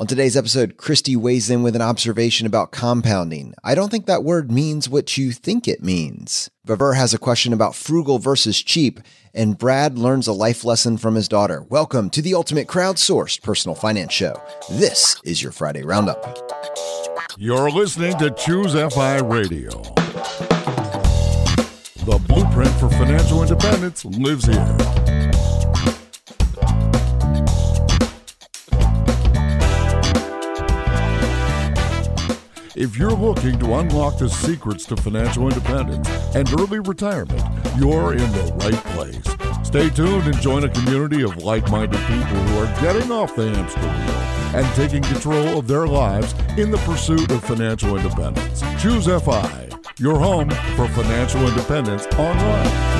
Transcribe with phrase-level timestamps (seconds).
[0.00, 3.52] On today's episode, Christy weighs in with an observation about compounding.
[3.64, 6.48] I don't think that word means what you think it means.
[6.64, 9.00] Vavur has a question about frugal versus cheap,
[9.34, 11.62] and Brad learns a life lesson from his daughter.
[11.62, 14.40] Welcome to the ultimate crowdsourced personal finance show.
[14.70, 16.48] This is your Friday Roundup.
[17.36, 19.70] You're listening to Choose FI Radio.
[22.06, 25.17] The blueprint for financial independence lives here.
[32.80, 37.42] If you're looking to unlock the secrets to financial independence and early retirement,
[37.76, 39.66] you're in the right place.
[39.66, 43.50] Stay tuned and join a community of like minded people who are getting off the
[43.50, 48.62] hamster wheel and taking control of their lives in the pursuit of financial independence.
[48.80, 52.97] Choose FI, your home for financial independence online.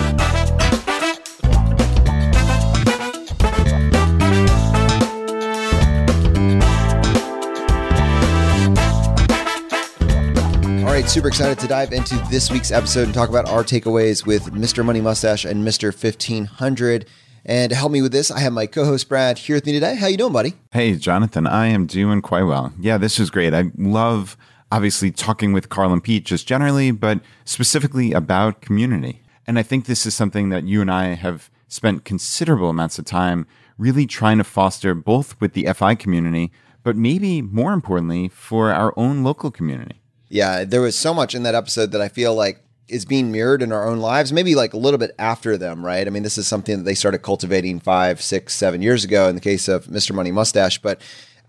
[11.03, 14.47] Right, super excited to dive into this week's episode and talk about our takeaways with
[14.47, 14.85] Mr.
[14.85, 15.93] Money Mustache and Mr.
[15.93, 17.07] 1500.
[17.45, 19.95] And to help me with this, I have my co-host Brad here with me today.
[19.95, 20.55] How you doing, buddy?
[20.73, 21.47] Hey, Jonathan.
[21.47, 22.73] I am doing quite well.
[22.81, 23.55] Yeah, this is great.
[23.55, 24.37] I love
[24.73, 29.23] obviously talking with Carl and Pete just generally, but specifically about community.
[29.47, 33.05] And I think this is something that you and I have spent considerable amounts of
[33.05, 33.47] time
[33.77, 36.51] really trying to foster both with the FI community,
[36.83, 40.03] but maybe more importantly for our own local community.
[40.29, 43.63] Yeah, there was so much in that episode that I feel like is being mirrored
[43.63, 46.07] in our own lives, maybe like a little bit after them, right?
[46.07, 49.35] I mean, this is something that they started cultivating five, six, seven years ago in
[49.35, 50.15] the case of Mr.
[50.15, 50.79] Money Mustache.
[50.79, 51.01] But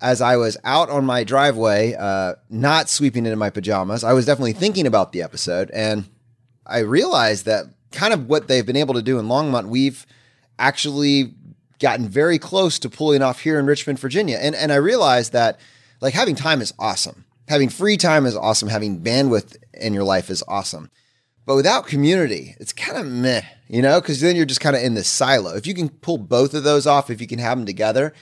[0.01, 4.25] as I was out on my driveway, uh, not sweeping into my pajamas, I was
[4.25, 5.71] definitely thinking about the episode.
[5.71, 6.09] And
[6.65, 10.05] I realized that kind of what they've been able to do in Longmont, we've
[10.57, 11.33] actually
[11.79, 14.37] gotten very close to pulling off here in Richmond, Virginia.
[14.41, 15.59] And, and I realized that
[16.01, 18.69] like having time is awesome having free time is awesome.
[18.69, 20.91] Having bandwidth in your life is awesome.
[21.45, 24.83] But without community, it's kind of meh, you know, because then you're just kind of
[24.83, 25.55] in this silo.
[25.55, 28.13] If you can pull both of those off, if you can have them together,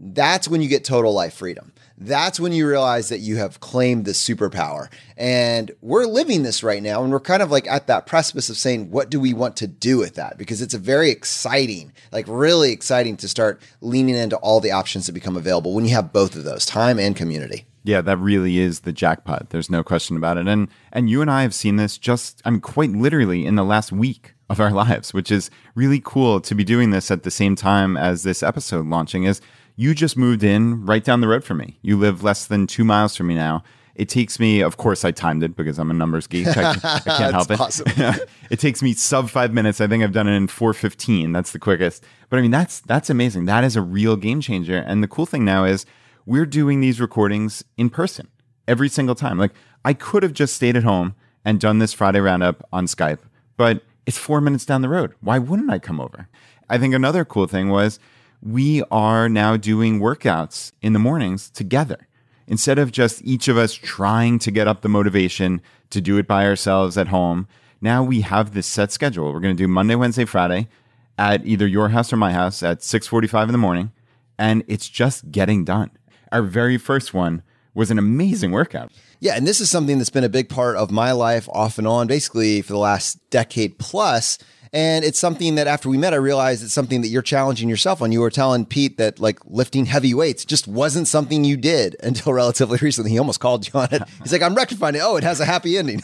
[0.00, 1.72] that's when you get total life freedom.
[1.96, 4.88] That's when you realize that you have claimed the superpower.
[5.16, 7.02] And we're living this right now.
[7.02, 9.68] And we're kind of like at that precipice of saying, what do we want to
[9.68, 10.36] do with that?
[10.36, 15.06] Because it's a very exciting, like really exciting to start leaning into all the options
[15.06, 17.66] that become available when you have both of those time and community.
[17.88, 19.48] Yeah, that really is the jackpot.
[19.48, 20.46] There's no question about it.
[20.46, 23.64] And and you and I have seen this just I mean quite literally in the
[23.64, 27.30] last week of our lives, which is really cool to be doing this at the
[27.30, 29.40] same time as this episode launching is
[29.76, 31.78] you just moved in right down the road from me.
[31.80, 33.62] You live less than 2 miles from me now.
[33.94, 36.46] It takes me, of course, I timed it because I'm a numbers geek.
[36.46, 36.74] I, I
[37.06, 37.58] can't help it.
[37.58, 37.86] Awesome.
[38.50, 39.80] it takes me sub five minutes.
[39.80, 41.32] I think I've done it in 4:15.
[41.32, 42.04] That's the quickest.
[42.28, 43.46] But I mean, that's that's amazing.
[43.46, 44.76] That is a real game changer.
[44.76, 45.86] And the cool thing now is
[46.28, 48.28] we're doing these recordings in person
[48.68, 49.38] every single time.
[49.38, 53.20] Like I could have just stayed at home and done this Friday roundup on Skype,
[53.56, 55.14] but it's four minutes down the road.
[55.22, 56.28] Why wouldn't I come over?
[56.68, 57.98] I think another cool thing was
[58.42, 62.06] we are now doing workouts in the mornings together.
[62.46, 66.26] Instead of just each of us trying to get up the motivation to do it
[66.26, 67.48] by ourselves at home,
[67.80, 69.32] now we have this set schedule.
[69.32, 70.68] We're going to do Monday, Wednesday, Friday
[71.16, 73.92] at either your house or my house at 6:45 in the morning,
[74.38, 75.90] and it's just getting done
[76.32, 77.42] our very first one
[77.74, 78.92] was an amazing workout.
[79.20, 81.86] Yeah, and this is something that's been a big part of my life off and
[81.86, 84.38] on, basically for the last decade plus.
[84.72, 88.02] And it's something that after we met, I realized it's something that you're challenging yourself
[88.02, 88.12] on.
[88.12, 92.32] You were telling Pete that like lifting heavy weights just wasn't something you did until
[92.32, 93.10] relatively recently.
[93.10, 94.02] He almost called you on it.
[94.22, 95.02] He's like, I'm rectifying it.
[95.02, 96.02] Oh, it has a happy ending.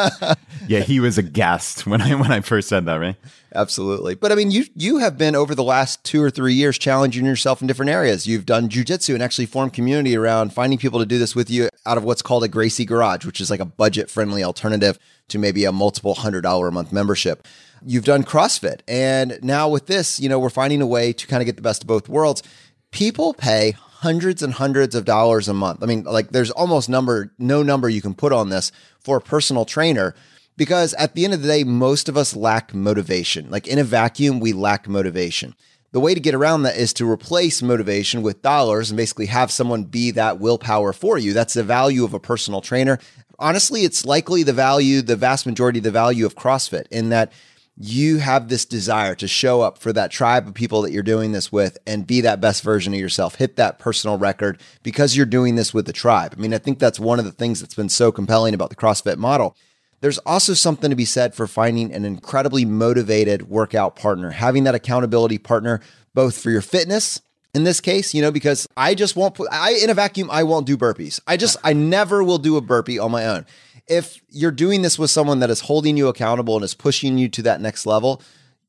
[0.68, 3.16] yeah, he was aghast when I when I first said that, right?
[3.54, 4.16] Absolutely.
[4.16, 7.24] But I mean, you you have been over the last two or three years challenging
[7.24, 8.26] yourself in different areas.
[8.26, 11.68] You've done jujitsu and actually formed community around finding people to do this with you
[11.86, 14.98] out of what's called a Gracie Garage, which is like a budget friendly alternative
[15.28, 17.46] to maybe a multiple hundred dollar a month membership.
[17.86, 18.80] You've done CrossFit.
[18.88, 21.62] And now with this, you know, we're finding a way to kind of get the
[21.62, 22.42] best of both worlds.
[22.90, 25.82] People pay hundreds and hundreds of dollars a month.
[25.82, 28.70] I mean, like there's almost number no number you can put on this
[29.00, 30.14] for a personal trainer
[30.56, 33.50] because at the end of the day, most of us lack motivation.
[33.50, 35.54] Like in a vacuum, we lack motivation.
[35.92, 39.50] The way to get around that is to replace motivation with dollars and basically have
[39.50, 41.32] someone be that willpower for you.
[41.32, 42.98] That's the value of a personal trainer.
[43.38, 47.32] Honestly, it's likely the value, the vast majority of the value of CrossFit in that
[47.76, 51.32] you have this desire to show up for that tribe of people that you're doing
[51.32, 55.26] this with and be that best version of yourself, hit that personal record because you're
[55.26, 56.34] doing this with the tribe.
[56.36, 58.76] I mean, I think that's one of the things that's been so compelling about the
[58.76, 59.56] CrossFit model
[60.04, 64.74] there's also something to be said for finding an incredibly motivated workout partner, having that
[64.74, 65.80] accountability partner,
[66.12, 67.22] both for your fitness
[67.54, 70.42] in this case, you know, because I just won't put I in a vacuum, I
[70.42, 71.20] won't do burpees.
[71.26, 73.46] I just I never will do a burpee on my own.
[73.86, 77.28] If you're doing this with someone that is holding you accountable and is pushing you
[77.28, 78.22] to that next level,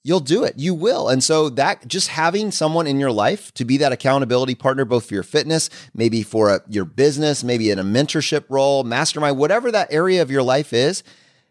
[0.04, 0.54] you'll do it.
[0.58, 1.10] You will.
[1.10, 5.08] And so that just having someone in your life to be that accountability partner, both
[5.08, 9.72] for your fitness, maybe for a, your business, maybe in a mentorship role, mastermind, whatever
[9.72, 11.02] that area of your life is,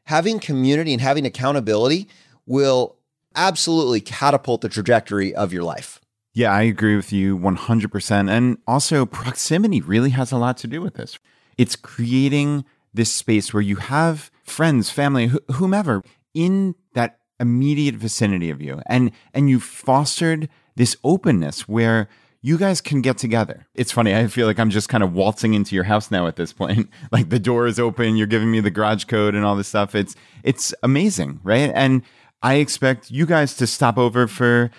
[0.05, 2.09] having community and having accountability
[2.47, 2.97] will
[3.35, 6.01] absolutely catapult the trajectory of your life.
[6.33, 8.31] Yeah, I agree with you 100%.
[8.31, 11.19] And also, proximity really has a lot to do with this.
[11.57, 12.65] It's creating
[12.95, 16.03] this space where you have friends, family, wh- whomever
[16.33, 22.09] in that immediate vicinity of you and and you fostered this openness where
[22.41, 23.67] you guys can get together.
[23.75, 24.15] It's funny.
[24.15, 26.91] I feel like I'm just kind of waltzing into your house now at this point.
[27.13, 29.95] like the door is open, you're giving me the garage code and all this stuff.
[29.95, 31.73] It's it's amazing, right?
[31.75, 32.03] And
[32.43, 34.71] I expect you guys to stop over for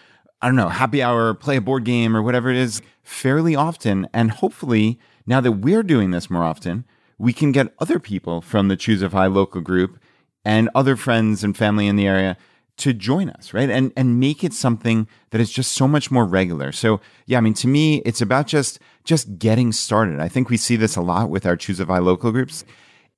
[0.42, 4.08] I don't know, happy hour, play a board game or whatever it is fairly often
[4.14, 6.86] and hopefully now that we're doing this more often,
[7.18, 10.00] we can get other people from the Choose FI local group
[10.44, 12.38] and other friends and family in the area
[12.78, 13.70] to join us, right?
[13.70, 16.72] And and make it something that is just so much more regular.
[16.72, 20.20] So yeah, I mean to me, it's about just just getting started.
[20.20, 22.66] I think we see this a lot with our Choose FI local groups.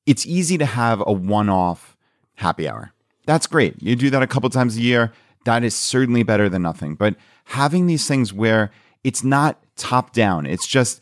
[0.05, 1.97] It's easy to have a one-off
[2.35, 2.93] happy hour.
[3.25, 3.81] That's great.
[3.81, 5.11] You do that a couple times a year.
[5.45, 6.95] That is certainly better than nothing.
[6.95, 7.15] But
[7.45, 8.71] having these things where
[9.03, 11.01] it's not top down, it's just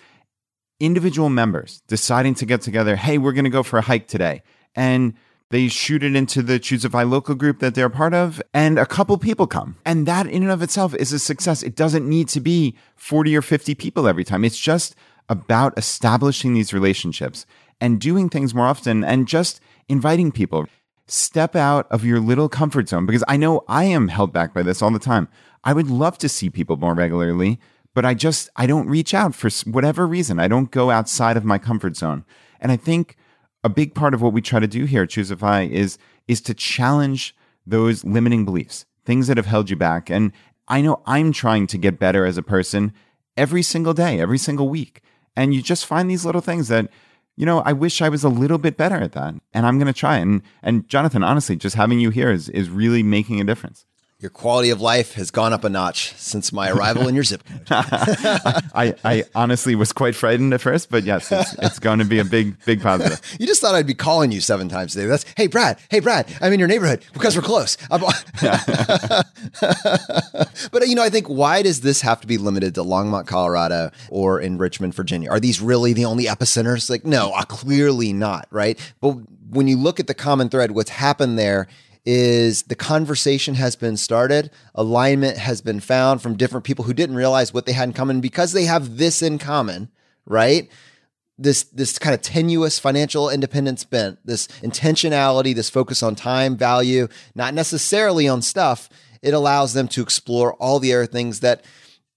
[0.80, 2.96] individual members deciding to get together.
[2.96, 4.44] Hey, we're going to go for a hike today.
[4.76, 5.14] And
[5.50, 8.80] they shoot it into the Choose a FI local group that they're part of, and
[8.80, 9.78] a couple people come.
[9.86, 11.62] And that in and of itself is a success.
[11.62, 14.44] It doesn't need to be 40 or 50 people every time.
[14.44, 14.96] It's just
[15.30, 17.46] about establishing these relationships
[17.80, 20.66] and doing things more often and just inviting people.
[21.08, 24.64] Step out of your little comfort zone because I know I am held back by
[24.64, 25.28] this all the time.
[25.64, 27.60] I would love to see people more regularly,
[27.96, 30.38] but I just, I don't reach out for whatever reason.
[30.38, 32.26] I don't go outside of my comfort zone.
[32.60, 33.16] And I think
[33.64, 35.98] a big part of what we try to do here at Choose FI is
[36.28, 40.10] is to challenge those limiting beliefs, things that have held you back.
[40.10, 40.32] And
[40.68, 42.94] I know I'm trying to get better as a person
[43.38, 45.02] every single day, every single week.
[45.36, 46.90] And you just find these little things that,
[47.36, 49.36] you know, I wish I was a little bit better at that.
[49.54, 50.18] And I'm going to try.
[50.18, 53.86] And and Jonathan, honestly, just having you here is is really making a difference
[54.20, 57.44] your quality of life has gone up a notch since my arrival in your zip
[57.46, 57.66] code.
[57.70, 62.20] I, I honestly was quite frightened at first, but yes, it's, it's going to be
[62.20, 63.20] a big, big positive.
[63.40, 65.06] you just thought I'd be calling you seven times a day.
[65.08, 67.76] That's, hey, Brad, hey, Brad, I'm in your neighborhood because we're close.
[67.90, 68.08] but,
[70.88, 74.40] you know, I think why does this have to be limited to Longmont, Colorado or
[74.40, 75.30] in Richmond, Virginia?
[75.30, 76.90] Are these really the only epicenters?
[76.90, 78.80] Like, no, uh, clearly not, right?
[79.02, 79.18] But
[79.50, 81.68] when you look at the common thread, what's happened there
[82.06, 87.16] is the conversation has been started, alignment has been found from different people who didn't
[87.16, 89.90] realize what they had in common because they have this in common,
[90.26, 90.70] right?
[91.38, 97.08] This this kind of tenuous financial independence bent, this intentionality, this focus on time, value,
[97.34, 98.88] not necessarily on stuff.
[99.22, 101.66] It allows them to explore all the other things that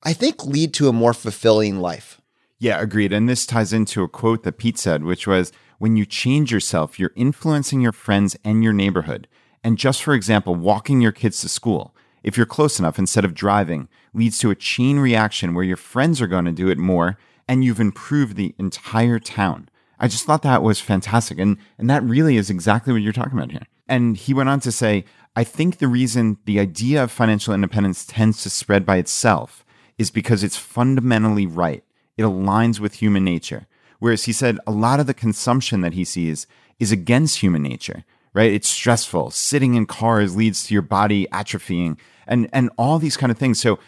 [0.02, 2.20] I think lead to a more fulfilling life.
[2.58, 3.12] Yeah, agreed.
[3.12, 6.98] And this ties into a quote that Pete said, which was when you change yourself,
[6.98, 9.28] you're influencing your friends and your neighborhood.
[9.62, 13.34] And just for example, walking your kids to school, if you're close enough instead of
[13.34, 17.18] driving, leads to a chain reaction where your friends are going to do it more
[17.46, 19.68] and you've improved the entire town.
[19.98, 21.38] I just thought that was fantastic.
[21.38, 23.66] And, and that really is exactly what you're talking about here.
[23.88, 25.04] And he went on to say,
[25.34, 29.64] I think the reason the idea of financial independence tends to spread by itself
[29.96, 31.82] is because it's fundamentally right.
[32.16, 33.66] It aligns with human nature.
[33.98, 36.46] Whereas he said a lot of the consumption that he sees
[36.78, 38.04] is against human nature
[38.34, 38.52] right?
[38.52, 39.30] It's stressful.
[39.30, 43.60] Sitting in cars leads to your body atrophying and, and all these kind of things.
[43.60, 43.78] So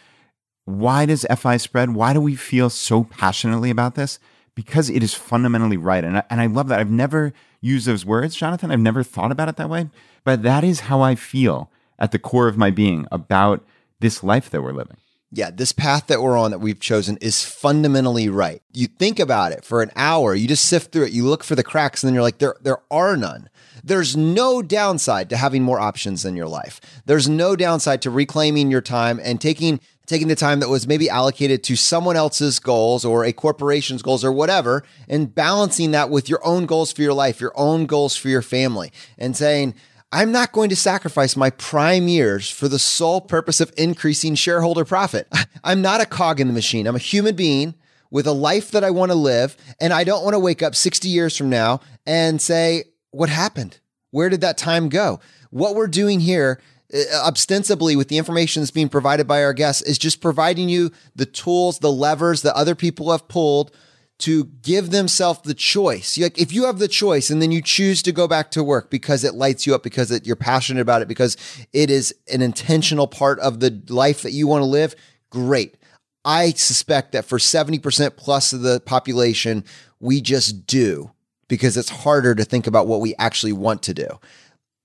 [0.65, 1.95] why does FI spread?
[1.95, 4.19] Why do we feel so passionately about this?
[4.55, 6.05] Because it is fundamentally right.
[6.05, 6.81] And I, and I love that.
[6.81, 8.71] I've never used those words, Jonathan.
[8.71, 9.89] I've never thought about it that way,
[10.25, 13.65] but that is how I feel at the core of my being about
[14.01, 14.97] this life that we're living.
[15.33, 18.63] Yeah, this path that we're on that we've chosen is fundamentally right.
[18.73, 21.55] You think about it for an hour, you just sift through it, you look for
[21.55, 23.49] the cracks, and then you're like, there, there are none.
[23.85, 26.81] There's no downside to having more options in your life.
[27.07, 31.09] There's no downside to reclaiming your time and taking taking the time that was maybe
[31.09, 36.29] allocated to someone else's goals or a corporation's goals or whatever and balancing that with
[36.29, 39.73] your own goals for your life, your own goals for your family and saying,
[40.11, 44.85] I'm not going to sacrifice my prime years for the sole purpose of increasing shareholder
[44.85, 45.29] profit.
[45.65, 46.89] I'm not a cog in the machine.
[46.89, 47.75] I'm a human being
[48.11, 49.57] with a life that I want to live.
[49.81, 53.79] And I don't want to wake up 60 years from now and say, what happened?
[54.11, 55.21] Where did that time go?
[55.51, 56.61] What we're doing here
[56.93, 60.91] uh, ostensibly with the information that's being provided by our guests is just providing you
[61.15, 63.71] the tools, the levers that other people have pulled
[64.19, 66.19] to give themselves the choice.
[66.19, 68.91] Like if you have the choice and then you choose to go back to work
[68.91, 71.37] because it lights you up, because it, you're passionate about it, because
[71.73, 74.95] it is an intentional part of the life that you want to live,
[75.31, 75.77] great.
[76.25, 79.65] I suspect that for 70% plus of the population,
[80.01, 81.13] we just do
[81.51, 84.07] because it's harder to think about what we actually want to do.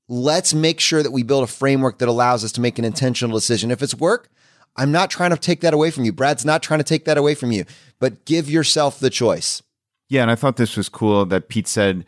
[0.10, 3.38] Let's make sure that we build a framework that allows us to make an intentional
[3.38, 3.70] decision.
[3.70, 4.30] If it's work,
[4.76, 6.12] I'm not trying to take that away from you.
[6.12, 7.66] Brad's not trying to take that away from you,
[8.00, 9.62] but give yourself the choice.
[10.10, 12.04] Yeah, and I thought this was cool that Pete said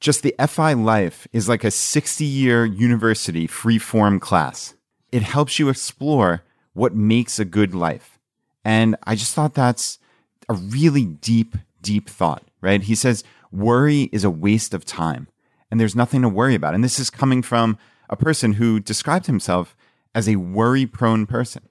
[0.00, 4.74] just the FI life is like a 60 year university free form class.
[5.12, 6.42] It helps you explore
[6.72, 8.18] what makes a good life.
[8.64, 10.00] And I just thought that's
[10.48, 12.82] a really deep, deep thought, right?
[12.82, 15.28] He says, worry is a waste of time
[15.70, 16.74] and there's nothing to worry about.
[16.74, 17.78] And this is coming from
[18.10, 19.76] a person who described himself
[20.14, 21.62] as a worry prone person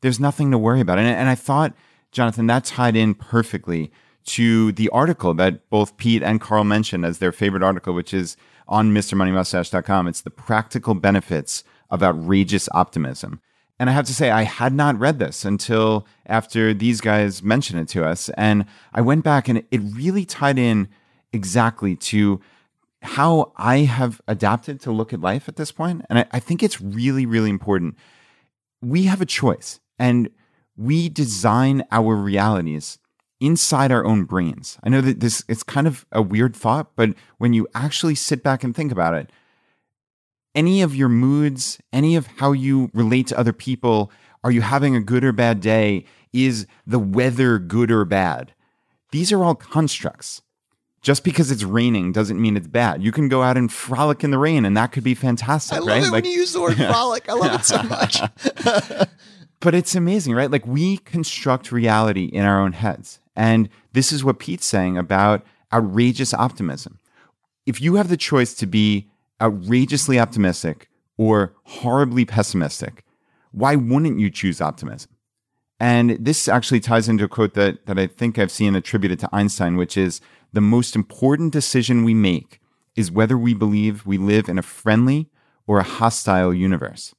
[0.00, 0.98] there's nothing to worry about.
[0.98, 1.74] And, and I thought,
[2.12, 3.90] Jonathan, that tied in perfectly
[4.26, 8.36] to the article that both Pete and Carl mentioned as their favorite article, which is
[8.68, 10.08] on MrMoneyMustache.com.
[10.08, 13.40] It's the practical benefits of outrageous optimism.
[13.78, 17.80] And I have to say, I had not read this until after these guys mentioned
[17.80, 18.28] it to us.
[18.30, 20.88] And I went back and it really tied in
[21.32, 22.40] exactly to
[23.02, 26.04] how I have adapted to look at life at this point.
[26.10, 27.96] And I, I think it's really, really important.
[28.82, 30.30] We have a choice and
[30.76, 32.98] we design our realities
[33.40, 34.78] inside our own brains.
[34.82, 38.42] I know that this it's kind of a weird thought, but when you actually sit
[38.42, 39.30] back and think about it,
[40.54, 44.10] any of your moods, any of how you relate to other people,
[44.44, 46.04] are you having a good or bad day?
[46.32, 48.52] Is the weather good or bad?
[49.10, 50.42] These are all constructs.
[51.02, 53.02] Just because it's raining doesn't mean it's bad.
[53.02, 55.76] You can go out and frolic in the rain, and that could be fantastic.
[55.76, 55.98] I love right?
[56.02, 57.26] it like, when you use the word frolic.
[57.28, 58.20] I love it so much.
[59.60, 60.50] But it's amazing, right?
[60.50, 63.20] Like we construct reality in our own heads.
[63.36, 66.98] And this is what Pete's saying about outrageous optimism.
[67.66, 69.08] If you have the choice to be
[69.40, 73.04] outrageously optimistic or horribly pessimistic,
[73.52, 75.10] why wouldn't you choose optimism?
[75.78, 79.28] And this actually ties into a quote that, that I think I've seen attributed to
[79.32, 80.20] Einstein, which is
[80.52, 82.60] the most important decision we make
[82.96, 85.28] is whether we believe we live in a friendly
[85.66, 87.14] or a hostile universe.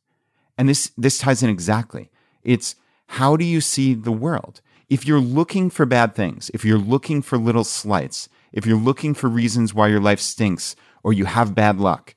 [0.58, 2.12] And this, this ties in exactly.
[2.44, 2.76] It's
[3.08, 4.62] how do you see the world?
[4.90, 9.14] If you're looking for bad things, if you're looking for little slights, if you're looking
[9.14, 12.16] for reasons why your life stinks or you have bad luck,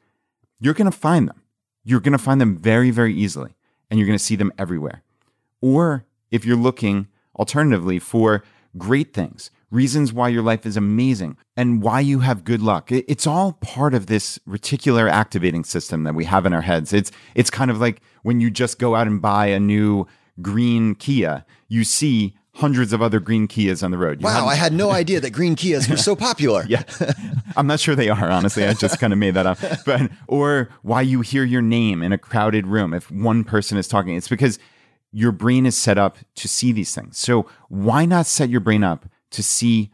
[0.58, 1.42] you're going to find them.
[1.84, 3.54] You're going to find them very, very easily,
[3.90, 5.02] and you're going to see them everywhere.
[5.60, 8.42] Or if you're looking alternatively for
[8.76, 12.90] great things, reasons why your life is amazing, and why you have good luck.
[12.92, 16.92] It's all part of this reticular activating system that we have in our heads.
[16.92, 20.06] It's it's kind of like when you just go out and buy a new
[20.40, 24.20] green Kia, you see hundreds of other green Kias on the road.
[24.20, 26.64] You wow, I had no idea that green Kias were so popular.
[26.68, 26.84] yeah.
[27.56, 28.64] I'm not sure they are, honestly.
[28.64, 29.58] I just kind of made that up.
[29.84, 33.88] But or why you hear your name in a crowded room if one person is
[33.88, 34.16] talking.
[34.16, 34.58] It's because
[35.12, 37.18] your brain is set up to see these things.
[37.18, 39.90] So why not set your brain up to see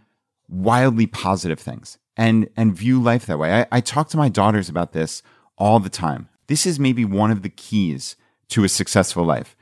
[0.49, 3.61] wildly positive things and and view life that way.
[3.61, 5.23] I, I talk to my daughters about this
[5.57, 6.29] all the time.
[6.47, 8.17] This is maybe one of the keys
[8.49, 9.57] to a successful life.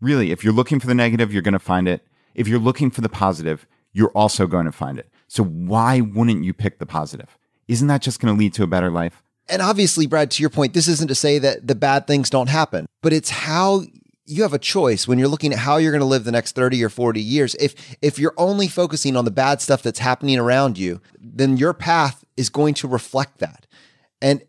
[0.00, 2.06] Really, if you're looking for the negative, you're going to find it.
[2.34, 5.08] If you're looking for the positive, you're also going to find it.
[5.28, 7.38] So why wouldn't you pick the positive?
[7.68, 9.22] Isn't that just going to lead to a better life?
[9.48, 12.48] And obviously, Brad, to your point, this isn't to say that the bad things don't
[12.48, 13.82] happen, but it's how
[14.24, 16.54] you have a choice when you're looking at how you're going to live the next
[16.54, 17.54] 30 or 40 years.
[17.56, 21.74] If if you're only focusing on the bad stuff that's happening around you, then your
[21.74, 23.66] path is going to reflect that.
[24.20, 24.42] And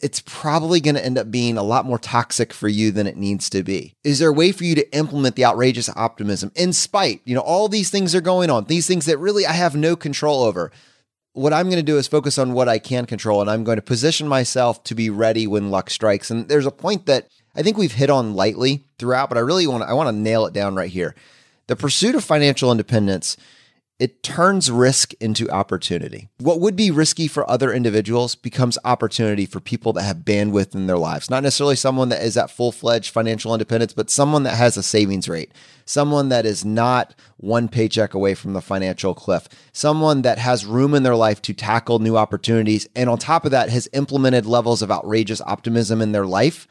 [0.00, 3.16] it's probably going to end up being a lot more toxic for you than it
[3.16, 3.94] needs to be.
[4.02, 7.42] Is there a way for you to implement the outrageous optimism in spite, you know,
[7.42, 10.72] all these things are going on, these things that really I have no control over.
[11.32, 13.76] What I'm going to do is focus on what I can control and I'm going
[13.76, 16.30] to position myself to be ready when luck strikes.
[16.30, 19.66] And there's a point that I think we've hit on lightly throughout, but I really
[19.66, 21.14] want I want to nail it down right here.
[21.66, 23.36] The pursuit of financial independence,
[24.00, 26.28] it turns risk into opportunity.
[26.38, 30.86] What would be risky for other individuals becomes opportunity for people that have bandwidth in
[30.86, 31.28] their lives.
[31.28, 34.82] Not necessarily someone that is at full fledged financial independence, but someone that has a
[34.82, 35.52] savings rate,
[35.84, 40.94] someone that is not one paycheck away from the financial cliff, someone that has room
[40.94, 42.88] in their life to tackle new opportunities.
[42.96, 46.66] And on top of that, has implemented levels of outrageous optimism in their life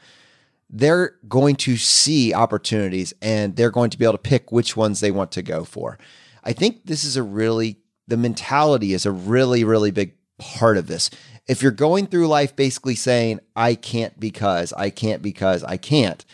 [0.72, 5.00] they're going to see opportunities and they're going to be able to pick which ones
[5.00, 5.98] they want to go for.
[6.44, 10.86] I think this is a really, the mentality is a really, really big part of
[10.86, 11.10] this.
[11.50, 16.24] if you're going through life basically saying, I can't because, I can't because, I can't,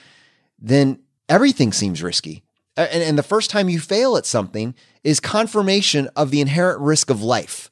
[0.59, 2.43] then everything seems risky.
[2.77, 7.09] And, and the first time you fail at something is confirmation of the inherent risk
[7.09, 7.71] of life.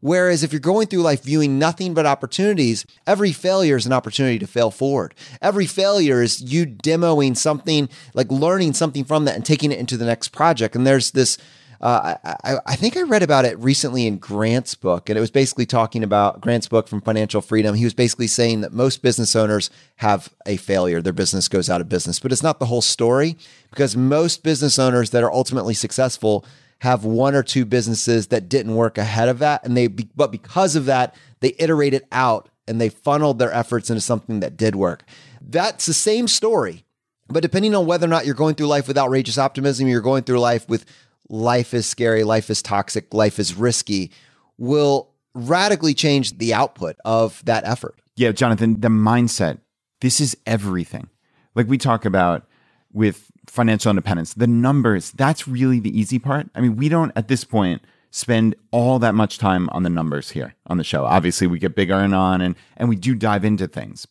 [0.00, 4.38] Whereas if you're going through life viewing nothing but opportunities, every failure is an opportunity
[4.38, 5.14] to fail forward.
[5.42, 9.96] Every failure is you demoing something, like learning something from that and taking it into
[9.96, 10.74] the next project.
[10.74, 11.36] And there's this,
[11.82, 15.30] uh, I, I, think I read about it recently in Grant's book, and it was
[15.30, 17.74] basically talking about Grant's book from Financial Freedom.
[17.74, 21.80] He was basically saying that most business owners have a failure, their business goes out
[21.80, 23.36] of business, but it's not the whole story
[23.70, 26.44] because most business owners that are ultimately successful
[26.80, 29.64] have one or two businesses that didn't work ahead of that.
[29.64, 34.00] And they but because of that they iterated out and they funneled their efforts into
[34.00, 35.04] something that did work.
[35.40, 36.84] That's the same story.
[37.28, 40.24] But depending on whether or not you're going through life with outrageous optimism you're going
[40.24, 40.84] through life with
[41.28, 44.10] life is scary life is toxic life is risky
[44.58, 47.94] will radically change the output of that effort.
[48.16, 49.58] Yeah jonathan the mindset
[50.00, 51.08] this is everything.
[51.54, 52.46] Like we talk about
[52.92, 54.34] with financial independence.
[54.34, 56.48] The numbers, that's really the easy part.
[56.54, 60.30] I mean, we don't at this point spend all that much time on the numbers
[60.30, 61.04] here on the show.
[61.04, 64.06] Obviously, we get bigger and on and and we do dive into things.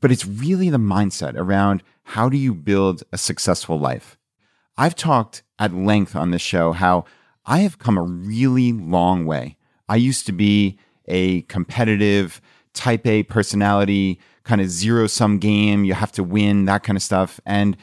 [0.00, 4.16] But it's really the mindset around how do you build a successful life?
[4.76, 7.04] I've talked at length on this show how
[7.44, 9.56] I have come a really long way.
[9.88, 12.40] I used to be a competitive
[12.74, 17.02] type A personality, kind of zero sum game, you have to win, that kind of
[17.02, 17.40] stuff.
[17.44, 17.76] And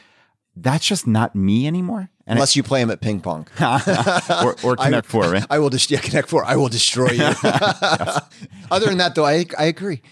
[0.56, 2.08] that's just not me anymore.
[2.28, 5.46] And Unless it, you play him at ping pong or, or Connect I, Four, right?
[5.48, 6.44] I will just yeah, Connect Four.
[6.44, 7.22] I will destroy you.
[8.70, 10.02] Other than that, though, I I agree.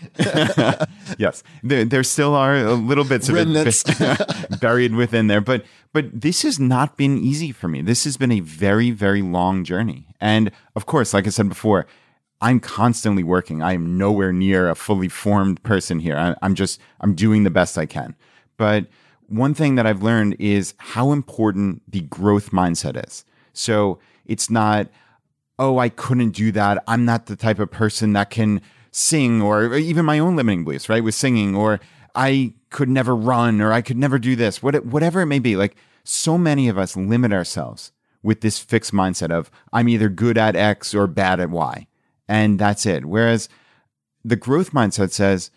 [1.19, 3.85] yes, there, there still are little bits of Remnants.
[3.89, 7.83] it buried within there, but but this has not been easy for me.
[7.83, 11.87] This has been a very very long journey, and of course, like I said before,
[12.41, 13.61] I'm constantly working.
[13.61, 16.17] I am nowhere near a fully formed person here.
[16.17, 18.15] I, I'm just I'm doing the best I can,
[18.57, 18.87] but
[19.29, 23.25] one thing that I've learned is how important the growth mindset is.
[23.53, 24.89] So it's not,
[25.59, 26.83] oh, I couldn't do that.
[26.87, 30.89] I'm not the type of person that can sing or even my own limiting beliefs,
[30.89, 31.03] right?
[31.03, 31.81] With singing or
[32.15, 35.57] I could never run or I could never do this, whatever it may be.
[35.57, 40.39] Like so many of us limit ourselves with this fixed mindset of I'm either good
[40.39, 41.87] at X or bad at Y.
[42.29, 43.05] And that's it.
[43.05, 43.49] Whereas
[44.25, 45.51] the growth mindset says,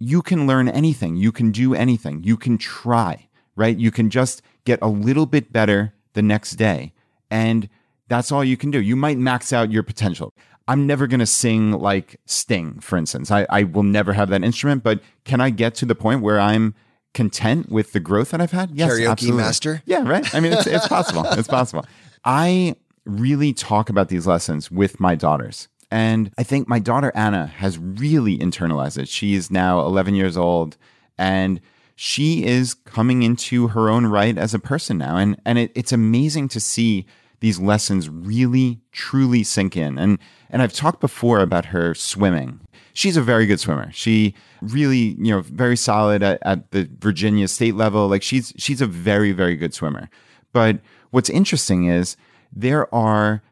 [0.00, 1.16] you can learn anything.
[1.16, 2.24] You can do anything.
[2.24, 3.76] You can try, right?
[3.76, 6.92] You can just get a little bit better the next day.
[7.30, 7.68] And
[8.08, 8.80] that's all you can do.
[8.80, 10.34] You might max out your potential.
[10.66, 13.30] I'm never going to sing like Sting, for instance.
[13.30, 16.40] I, I will never have that instrument, but can I get to the point where
[16.40, 16.74] I'm
[17.12, 18.70] content with the growth that I've had?
[18.72, 19.42] Yes, Karaoke absolutely.
[19.42, 19.82] master?
[19.84, 20.34] Yeah, right.
[20.34, 21.24] I mean, it's, it's possible.
[21.26, 21.84] It's possible.
[22.24, 25.68] I really talk about these lessons with my daughters.
[25.90, 29.08] And I think my daughter Anna has really internalized it.
[29.08, 30.76] She is now 11 years old
[31.18, 31.60] and
[31.96, 35.16] she is coming into her own right as a person now.
[35.16, 37.06] And, and it, it's amazing to see
[37.40, 39.98] these lessons really, truly sink in.
[39.98, 42.60] And, and I've talked before about her swimming.
[42.92, 43.90] She's a very good swimmer.
[43.92, 48.08] She really, you know, very solid at, at the Virginia state level.
[48.08, 50.08] Like she's, she's a very, very good swimmer.
[50.52, 52.16] But what's interesting is
[52.52, 53.42] there are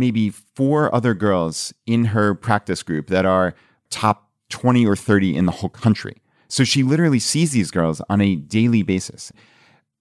[0.00, 3.54] maybe four other girls in her practice group that are
[3.90, 6.16] top 20 or 30 in the whole country.
[6.48, 9.30] So she literally sees these girls on a daily basis.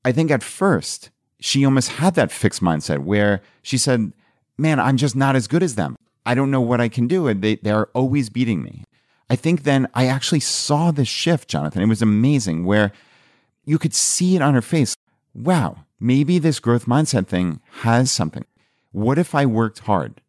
[0.04, 4.12] I think at first, she almost had that fixed mindset where she said,
[4.58, 5.96] Man, I'm just not as good as them.
[6.26, 7.28] I don't know what I can do.
[7.28, 8.84] And they, they're always beating me.
[9.30, 11.82] I think then I actually saw this shift, Jonathan.
[11.82, 12.92] It was amazing where
[13.64, 14.96] you could see it on her face.
[15.34, 18.46] Wow, maybe this growth mindset thing has something.
[18.92, 20.22] What if I worked hard?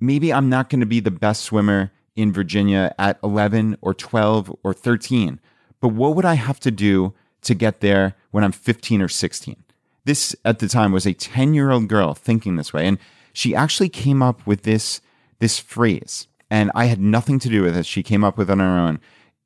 [0.00, 4.54] Maybe I'm not going to be the best swimmer in Virginia at 11 or 12
[4.62, 5.40] or 13,
[5.80, 9.62] but what would I have to do to get there when I'm 15 or 16?
[10.04, 12.86] This at the time was a 10 year old girl thinking this way.
[12.86, 12.98] And
[13.32, 15.00] she actually came up with this,
[15.38, 16.26] this phrase.
[16.50, 17.86] And I had nothing to do with it.
[17.86, 19.00] She came up with it on her own.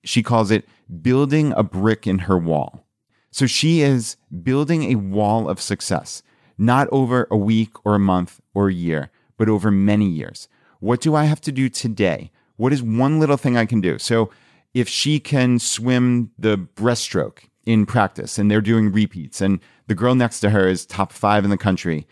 [0.04, 0.66] She calls it
[1.02, 2.86] building a brick in her wall.
[3.30, 6.22] So she is building a wall of success
[6.58, 10.48] not over a week or a month or a year, but over many years.
[10.80, 12.30] What do I have to do today?
[12.56, 13.98] What is one little thing I can do?
[13.98, 14.30] So
[14.74, 20.14] if she can swim the breaststroke in practice and they're doing repeats and the girl
[20.14, 22.06] next to her is top five in the country,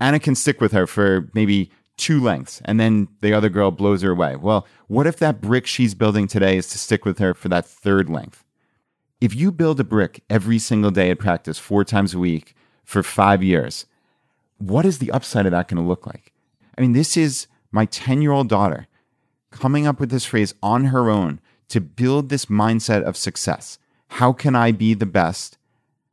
[0.00, 4.02] Anna can stick with her for maybe two lengths and then the other girl blows
[4.02, 4.36] her away.
[4.36, 7.66] Well, what if that brick she's building today is to stick with her for that
[7.66, 8.44] third length?
[9.20, 13.02] If you build a brick every single day at practice, four times a week, for
[13.02, 13.86] five years.
[14.58, 16.32] What is the upside of that going to look like?
[16.76, 18.86] I mean, this is my 10 year old daughter
[19.50, 23.78] coming up with this phrase on her own to build this mindset of success.
[24.08, 25.58] How can I be the best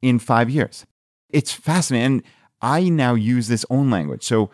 [0.01, 0.85] in five years?
[1.29, 2.05] It's fascinating.
[2.05, 2.23] And
[2.61, 4.23] I now use this own language.
[4.23, 4.49] So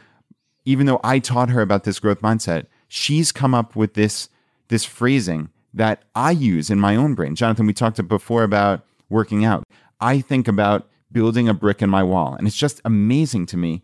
[0.65, 4.30] even though I taught her about this growth mindset, she's come up with this,
[4.67, 7.36] this phrasing that I use in my own brain.
[7.36, 9.63] Jonathan, we talked before about working out.
[9.99, 12.36] I think about building a brick in my wall.
[12.36, 13.82] And it's just amazing to me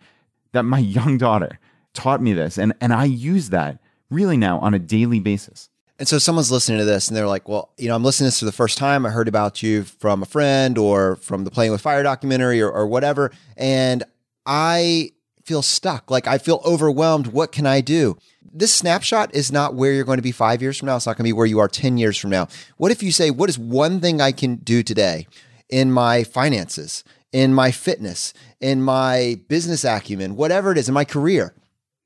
[0.51, 1.59] that my young daughter
[1.93, 2.57] taught me this.
[2.57, 5.69] And, and I use that really now on a daily basis.
[5.97, 8.31] And so someone's listening to this and they're like, well, you know, I'm listening to
[8.31, 9.05] this for the first time.
[9.05, 12.69] I heard about you from a friend or from the Playing with Fire documentary or,
[12.69, 13.31] or whatever.
[13.55, 14.03] And
[14.45, 15.11] I
[15.45, 16.11] feel stuck.
[16.11, 17.27] Like I feel overwhelmed.
[17.27, 18.17] What can I do?
[18.53, 20.97] This snapshot is not where you're going to be five years from now.
[20.97, 22.49] It's not going to be where you are 10 years from now.
[22.75, 25.27] What if you say, what is one thing I can do today
[25.71, 31.05] in my finances, in my fitness, in my business acumen, whatever it is, in my
[31.05, 31.53] career?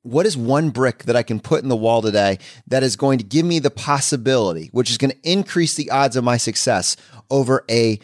[0.03, 3.17] What is one brick that I can put in the wall today that is going
[3.17, 6.95] to give me the possibility, which is going to increase the odds of my success
[7.31, 7.99] over a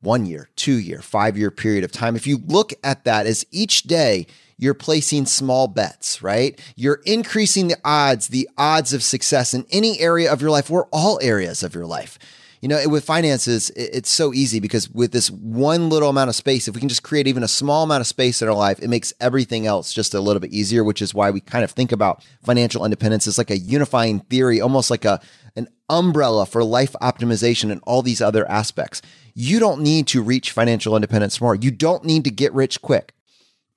[0.00, 2.16] one year, two year, five year period of time?
[2.16, 4.26] If you look at that as each day,
[4.58, 6.60] you're placing small bets, right?
[6.76, 10.86] You're increasing the odds, the odds of success in any area of your life or
[10.92, 12.18] all areas of your life
[12.62, 16.68] you know, with finances, it's so easy because with this one little amount of space,
[16.68, 18.88] if we can just create even a small amount of space in our life, it
[18.88, 21.90] makes everything else just a little bit easier, which is why we kind of think
[21.90, 25.20] about financial independence as like a unifying theory, almost like a
[25.56, 29.02] an umbrella for life optimization and all these other aspects.
[29.34, 31.58] You don't need to reach financial independence tomorrow.
[31.60, 33.12] You don't need to get rich quick.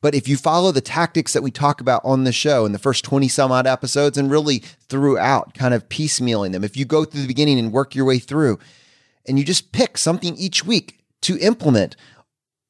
[0.05, 2.77] But if you follow the tactics that we talk about on the show in the
[2.77, 7.05] first 20 some odd episodes and really throughout, kind of piecemealing them, if you go
[7.05, 8.59] through the beginning and work your way through
[9.27, 11.95] and you just pick something each week to implement,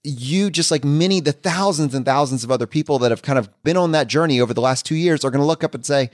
[0.01, 3.49] you just like many, the thousands and thousands of other people that have kind of
[3.65, 5.85] been on that journey over the last two years are going to look up and
[5.85, 6.09] say,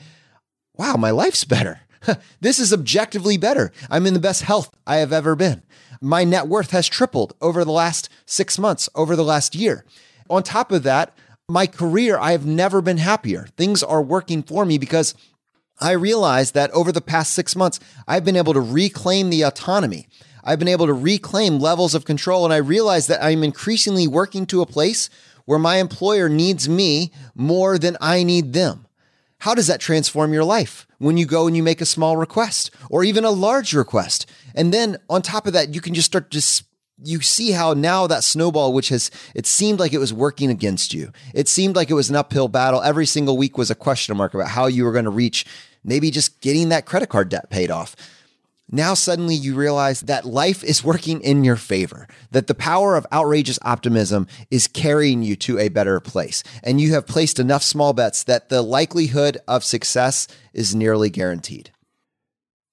[0.76, 1.82] wow, my life's better.
[2.42, 3.72] this is objectively better.
[3.92, 5.62] I'm in the best health I have ever been.
[6.02, 9.86] My net worth has tripled over the last six months, over the last year.
[10.32, 11.14] On top of that,
[11.50, 13.50] my career, I have never been happier.
[13.58, 15.14] Things are working for me because
[15.82, 20.08] I realized that over the past six months, I've been able to reclaim the autonomy.
[20.42, 22.46] I've been able to reclaim levels of control.
[22.46, 25.10] And I realize that I'm increasingly working to a place
[25.44, 28.88] where my employer needs me more than I need them.
[29.40, 32.72] How does that transform your life when you go and you make a small request
[32.90, 34.32] or even a large request?
[34.56, 36.64] And then on top of that, you can just start to
[37.04, 40.94] you see how now that snowball, which has, it seemed like it was working against
[40.94, 41.12] you.
[41.34, 42.82] It seemed like it was an uphill battle.
[42.82, 45.46] Every single week was a question mark about how you were going to reach
[45.84, 47.96] maybe just getting that credit card debt paid off.
[48.74, 53.06] Now suddenly you realize that life is working in your favor, that the power of
[53.12, 56.42] outrageous optimism is carrying you to a better place.
[56.64, 61.72] And you have placed enough small bets that the likelihood of success is nearly guaranteed.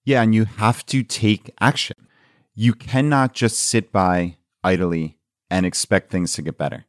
[0.04, 1.96] Yeah, and you have to take action.
[2.60, 5.16] You cannot just sit by idly
[5.48, 6.86] and expect things to get better.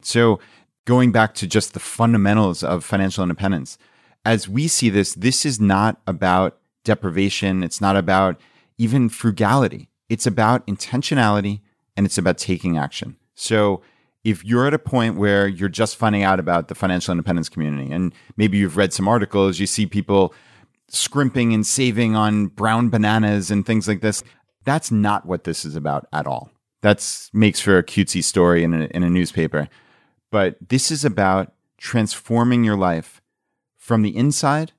[0.00, 0.40] So,
[0.86, 3.76] going back to just the fundamentals of financial independence,
[4.24, 7.62] as we see this, this is not about deprivation.
[7.62, 8.40] It's not about
[8.78, 9.90] even frugality.
[10.08, 11.60] It's about intentionality
[11.94, 13.16] and it's about taking action.
[13.34, 13.82] So
[14.24, 17.92] if you're at a point where you're just finding out about the financial independence community
[17.92, 20.32] and maybe you've read some articles, you see people
[20.88, 24.24] scrimping and saving on brown bananas and things like this.
[24.64, 26.50] That's not what this is about at all.
[26.82, 29.68] That makes for a cutesy story in a, in a newspaper.
[30.30, 33.20] But this is about transforming your life
[33.76, 34.72] from the inside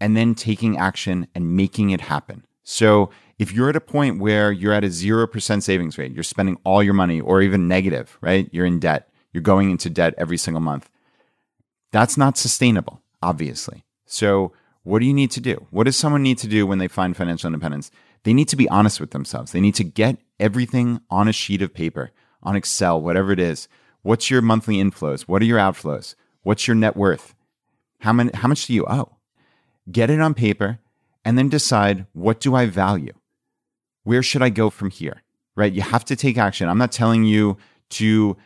[0.00, 2.44] and then taking action and making it happen.
[2.62, 6.58] So if you're at a point where you're at a 0% savings rate, you're spending
[6.64, 8.48] all your money or even negative, right?
[8.52, 10.88] You're in debt, you're going into debt every single month.
[11.92, 13.84] That's not sustainable, obviously.
[14.06, 15.66] So what do you need to do?
[15.70, 17.90] What does someone need to do when they find financial independence?
[18.24, 19.52] They need to be honest with themselves.
[19.52, 22.10] They need to get everything on a sheet of paper,
[22.42, 23.68] on Excel, whatever it is.
[24.02, 25.22] What's your monthly inflows?
[25.22, 26.14] What are your outflows?
[26.42, 27.34] What's your net worth?
[28.00, 29.14] How, many, how much do you owe?
[29.90, 30.78] get it on paper,
[31.24, 33.12] and then decide what do I value?
[34.02, 35.22] Where should I go from here?
[35.56, 35.72] Right?
[35.72, 36.68] You have to take action.
[36.68, 37.56] I'm not telling you
[37.90, 38.36] to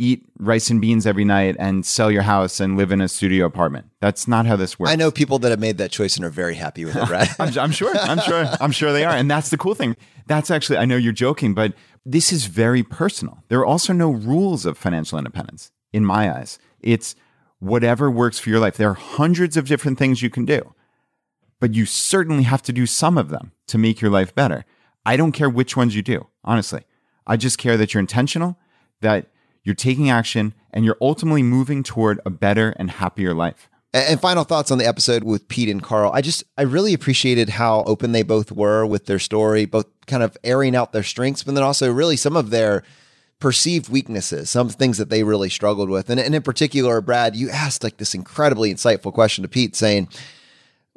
[0.00, 3.46] eat rice and beans every night and sell your house and live in a studio
[3.46, 3.86] apartment.
[4.00, 4.90] That's not how this works.
[4.90, 7.28] I know people that have made that choice and are very happy with it, right?
[7.38, 7.94] I'm, I'm sure.
[7.96, 8.46] I'm sure.
[8.60, 9.14] I'm sure they are.
[9.14, 9.96] And that's the cool thing.
[10.26, 13.44] That's actually, I know you're joking, but this is very personal.
[13.48, 16.58] There are also no rules of financial independence in my eyes.
[16.80, 17.14] It's
[17.58, 18.76] whatever works for your life.
[18.76, 20.74] There are hundreds of different things you can do
[21.60, 24.64] but you certainly have to do some of them to make your life better.
[25.06, 26.82] I don't care which ones you do, honestly.
[27.26, 28.58] I just care that you're intentional,
[29.02, 29.30] that
[29.62, 33.68] you're taking action, and you're ultimately moving toward a better and happier life.
[33.92, 36.12] And, final thoughts on the episode with Pete and Carl.
[36.12, 40.22] I just, I really appreciated how open they both were with their story, both kind
[40.22, 42.84] of airing out their strengths, but then also really some of their
[43.40, 46.08] perceived weaknesses, some things that they really struggled with.
[46.08, 50.08] And, and in particular, Brad, you asked like this incredibly insightful question to Pete saying,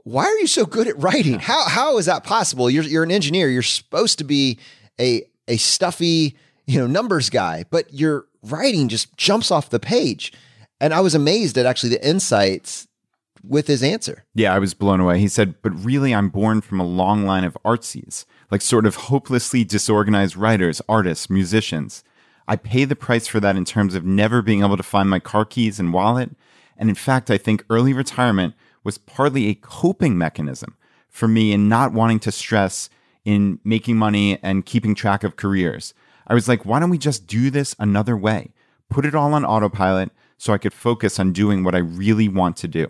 [0.03, 1.39] why are you so good at writing?
[1.39, 2.69] How, how is that possible?
[2.69, 3.49] You're, you're an engineer.
[3.49, 4.59] You're supposed to be
[4.99, 6.35] a, a stuffy,
[6.67, 10.33] you know, numbers guy, but your writing just jumps off the page.
[10.79, 12.87] And I was amazed at actually the insights
[13.43, 14.25] with his answer.
[14.33, 15.19] Yeah, I was blown away.
[15.19, 18.95] He said, But really, I'm born from a long line of artsies, like sort of
[18.95, 22.03] hopelessly disorganized writers, artists, musicians.
[22.47, 25.19] I pay the price for that in terms of never being able to find my
[25.19, 26.31] car keys and wallet.
[26.77, 30.75] And in fact, I think early retirement was partly a coping mechanism
[31.09, 32.89] for me in not wanting to stress
[33.23, 35.93] in making money and keeping track of careers.
[36.27, 38.53] I was like, why don't we just do this another way?
[38.89, 42.57] Put it all on autopilot so I could focus on doing what I really want
[42.57, 42.87] to do.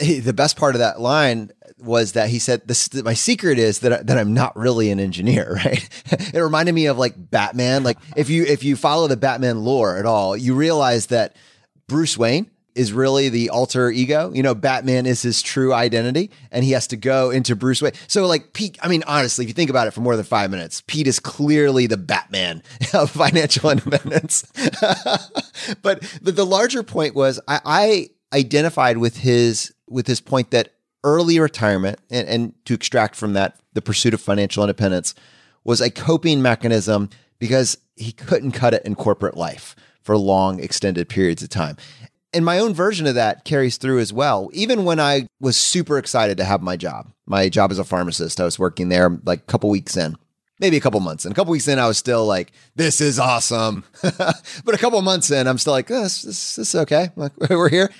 [0.00, 4.06] The best part of that line was that he said, "This my secret is that
[4.06, 5.88] that I'm not really an engineer." Right?
[6.10, 7.84] it reminded me of like Batman.
[7.84, 11.36] Like if you if you follow the Batman lore at all, you realize that
[11.86, 14.30] Bruce Wayne is really the alter ego.
[14.34, 17.92] You know, Batman is his true identity and he has to go into Bruce Wayne.
[18.06, 20.50] So like Pete, I mean, honestly, if you think about it for more than five
[20.50, 22.62] minutes, Pete is clearly the Batman
[22.94, 24.44] of financial independence.
[25.82, 30.74] but, but the larger point was I, I identified with his, with his point that
[31.02, 35.14] early retirement and, and to extract from that the pursuit of financial independence
[35.64, 37.08] was a coping mechanism
[37.38, 41.76] because he couldn't cut it in corporate life for long extended periods of time
[42.36, 44.50] and my own version of that carries through as well.
[44.52, 48.40] Even when I was super excited to have my job, my job as a pharmacist,
[48.40, 50.18] I was working there like a couple weeks in,
[50.60, 51.32] maybe a couple months in.
[51.32, 55.30] A couple weeks in, I was still like, "This is awesome," but a couple months
[55.30, 57.08] in, I'm still like, oh, "This, this, this is okay.
[57.50, 57.90] We're here."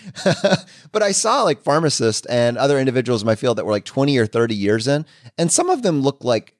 [0.93, 4.19] but I saw like pharmacists and other individuals in my field that were like 20
[4.19, 5.07] or 30 years in,
[5.39, 6.55] and some of them looked like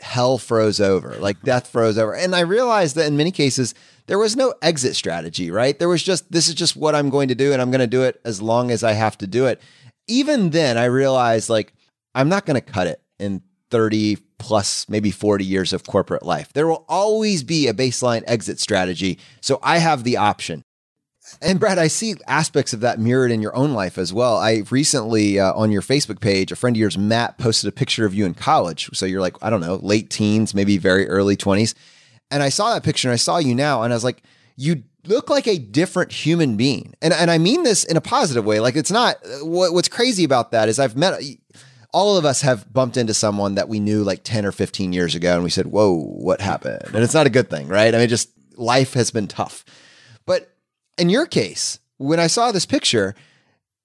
[0.00, 3.74] hell froze over, like death froze over, and I realized that in many cases
[4.06, 5.78] there was no exit strategy, right?
[5.78, 7.86] There was just, this is just what I'm going to do, and I'm going to
[7.86, 9.60] do it as long as I have to do it.
[10.06, 11.72] Even then, I realized like,
[12.14, 16.52] I'm not going to cut it in 30 plus, maybe 40 years of corporate life.
[16.52, 19.18] There will always be a baseline exit strategy.
[19.40, 20.62] So I have the option.
[21.40, 24.36] And Brad, I see aspects of that mirrored in your own life as well.
[24.36, 28.04] I recently, uh, on your Facebook page, a friend of yours, Matt, posted a picture
[28.04, 28.90] of you in college.
[28.92, 31.74] So you're like, I don't know, late teens, maybe very early 20s.
[32.30, 34.22] And I saw that picture and I saw you now and I was like,
[34.56, 36.94] you look like a different human being.
[37.02, 38.60] And, and I mean this in a positive way.
[38.60, 41.20] Like it's not what, what's crazy about that is I've met
[41.92, 45.14] all of us have bumped into someone that we knew like 10 or 15 years
[45.14, 46.82] ago and we said, whoa, what happened?
[46.92, 47.94] And it's not a good thing, right?
[47.94, 49.64] I mean, just life has been tough.
[50.26, 50.52] But
[50.98, 53.14] in your case, when I saw this picture,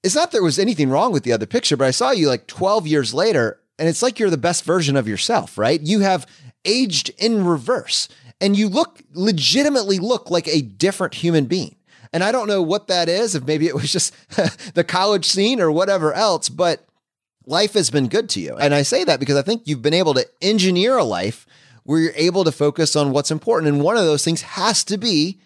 [0.04, 2.48] it's not there was anything wrong with the other picture, but I saw you like
[2.48, 5.80] 12 years later and it's like you're the best version of yourself, right?
[5.80, 6.26] You have
[6.66, 8.08] aged in reverse
[8.42, 11.76] and you look legitimately look like a different human being.
[12.12, 14.14] And I don't know what that is, if maybe it was just
[14.74, 16.88] the college scene or whatever else, but
[17.46, 18.56] life has been good to you.
[18.56, 21.46] And I say that because I think you've been able to engineer a life
[21.84, 23.74] where you're able to focus on what's important.
[23.74, 25.40] And one of those things has to be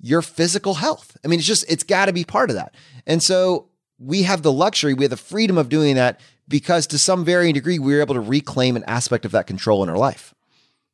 [0.00, 1.16] your physical health.
[1.24, 2.74] I mean, it's just, it's got to be part of that.
[3.06, 6.98] And so we have the luxury, we have the freedom of doing that because to
[6.98, 9.98] some varying degree, we we're able to reclaim an aspect of that control in our
[9.98, 10.34] life.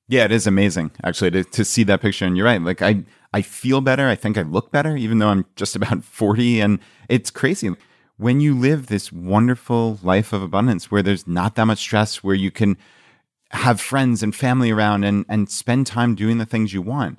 [0.07, 2.25] Yeah, it is amazing actually to, to see that picture.
[2.27, 2.61] And you're right.
[2.61, 4.09] Like I, I feel better.
[4.09, 6.61] I think I look better, even though I'm just about 40.
[6.61, 7.71] And it's crazy.
[8.17, 12.35] When you live this wonderful life of abundance where there's not that much stress, where
[12.35, 12.77] you can
[13.51, 17.19] have friends and family around and, and spend time doing the things you want,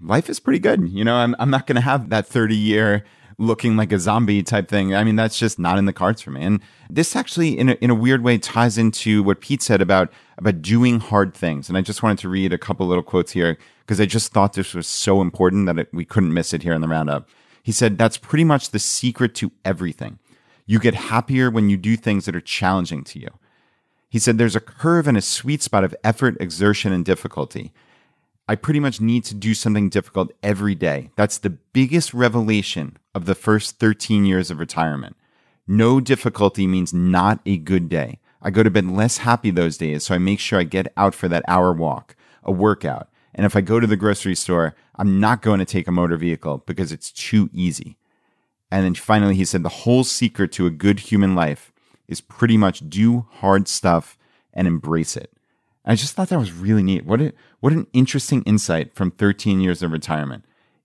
[0.00, 0.88] life is pretty good.
[0.88, 3.04] You know, I'm, I'm not going to have that 30 year
[3.38, 4.94] looking like a zombie type thing.
[4.94, 6.42] I mean, that's just not in the cards for me.
[6.42, 10.12] And this actually, in a, in a weird way, ties into what Pete said about
[10.38, 11.68] about doing hard things.
[11.68, 14.54] And I just wanted to read a couple little quotes here because I just thought
[14.54, 17.28] this was so important that it, we couldn't miss it here in the roundup.
[17.62, 20.18] He said, "That's pretty much the secret to everything.
[20.66, 23.30] You get happier when you do things that are challenging to you."
[24.08, 27.72] He said, "There's a curve and a sweet spot of effort, exertion, and difficulty."
[28.46, 31.10] I pretty much need to do something difficult every day.
[31.16, 35.16] That's the biggest revelation of the first 13 years of retirement.
[35.66, 38.18] No difficulty means not a good day.
[38.42, 41.14] I go to bed less happy those days, so I make sure I get out
[41.14, 43.08] for that hour walk, a workout.
[43.34, 46.16] And if I go to the grocery store, I'm not going to take a motor
[46.16, 47.96] vehicle because it's too easy.
[48.70, 51.72] And then finally, he said the whole secret to a good human life
[52.06, 54.18] is pretty much do hard stuff
[54.52, 55.32] and embrace it.
[55.84, 57.04] And I just thought that was really neat.
[57.04, 60.44] What a, what an interesting insight from 13 years of retirement.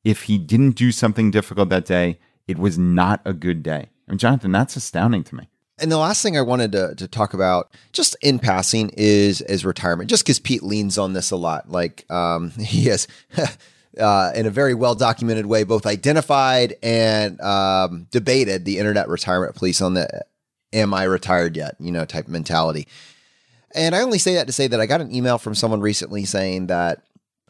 [0.09, 2.17] If he didn't do something difficult that day,
[2.47, 3.89] it was not a good day.
[4.07, 5.49] I mean, Jonathan, that's astounding to me.
[5.77, 9.63] And the last thing I wanted to, to talk about, just in passing, is is
[9.63, 10.09] retirement.
[10.09, 13.07] Just because Pete leans on this a lot, like um, he has,
[13.99, 19.55] uh, in a very well documented way, both identified and um, debated the internet retirement
[19.55, 20.25] police on the
[20.73, 22.87] "Am I retired yet?" you know type mentality.
[23.75, 26.25] And I only say that to say that I got an email from someone recently
[26.25, 27.03] saying that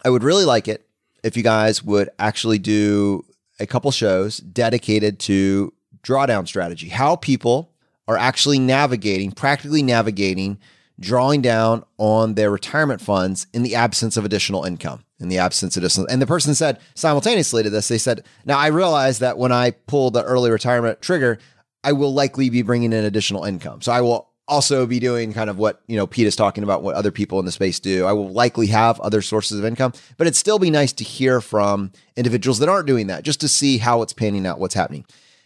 [0.03, 0.85] I would really like it
[1.23, 3.25] if you guys would actually do
[3.59, 7.71] a couple shows dedicated to drawdown strategy, how people
[8.07, 10.57] are actually navigating, practically navigating,
[10.99, 15.03] drawing down on their retirement funds in the absence of additional income.
[15.19, 18.57] In the absence of additional, and the person said simultaneously to this, they said, "Now
[18.57, 21.39] I realize that when I pull the early retirement trigger,
[21.83, 23.81] I will likely be bringing in additional income.
[23.81, 26.83] So I will also be doing kind of what you know Pete is talking about,
[26.83, 28.05] what other people in the space do.
[28.05, 31.39] I will likely have other sources of income, but it'd still be nice to hear
[31.39, 35.05] from individuals that aren't doing that, just to see how it's panning out, what's happening."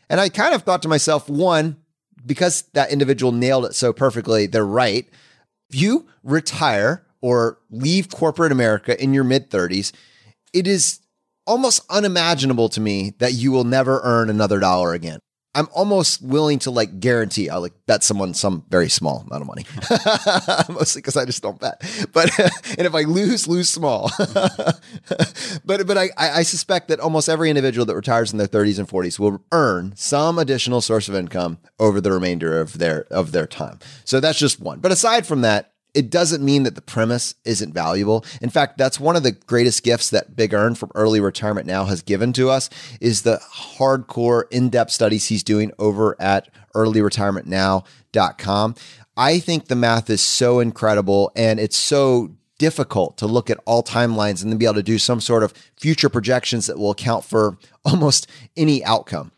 [0.09, 1.77] And I kind of thought to myself, one,
[2.25, 5.07] because that individual nailed it so perfectly, they're right.
[5.69, 9.91] If you retire or leave corporate America in your mid 30s,
[10.53, 10.99] it is
[11.45, 15.19] almost unimaginable to me that you will never earn another dollar again.
[15.55, 19.47] I'm almost willing to like guarantee I'll like bet someone some very small amount of
[19.47, 19.65] money,
[20.73, 21.81] mostly because I just don't bet.
[22.11, 24.09] But and if I lose, lose small.
[24.17, 28.87] but but I I suspect that almost every individual that retires in their 30s and
[28.87, 33.45] 40s will earn some additional source of income over the remainder of their of their
[33.45, 33.79] time.
[34.05, 34.79] So that's just one.
[34.79, 38.25] But aside from that, it doesn't mean that the premise isn't valuable.
[38.41, 41.85] In fact, that's one of the greatest gifts that Big ERN from Early Retirement Now
[41.85, 48.75] has given to us is the hardcore in-depth studies he's doing over at earlyretirementnow.com.
[49.15, 53.83] I think the math is so incredible and it's so difficult to look at all
[53.83, 57.23] timelines and then be able to do some sort of future projections that will account
[57.23, 58.27] for almost
[58.57, 59.31] any outcome.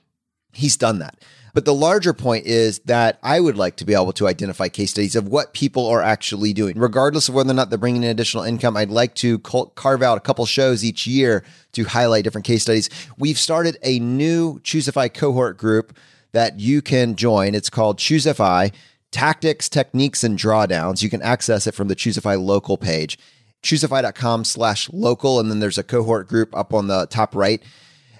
[0.54, 1.18] He's done that.
[1.56, 4.92] But the larger point is that I would like to be able to identify case
[4.92, 8.10] studies of what people are actually doing, regardless of whether or not they're bringing in
[8.10, 8.76] additional income.
[8.76, 12.90] I'd like to carve out a couple shows each year to highlight different case studies.
[13.18, 15.98] We've started a new ChooseFI cohort group
[16.34, 17.56] that you can join.
[17.56, 18.74] It's called ChooseFI
[19.12, 21.02] Tactics, Techniques, and Drawdowns.
[21.02, 23.18] You can access it from the ChooseFI local page,
[23.64, 25.40] choosefi.com slash local.
[25.40, 27.64] And then there's a cohort group up on the top right.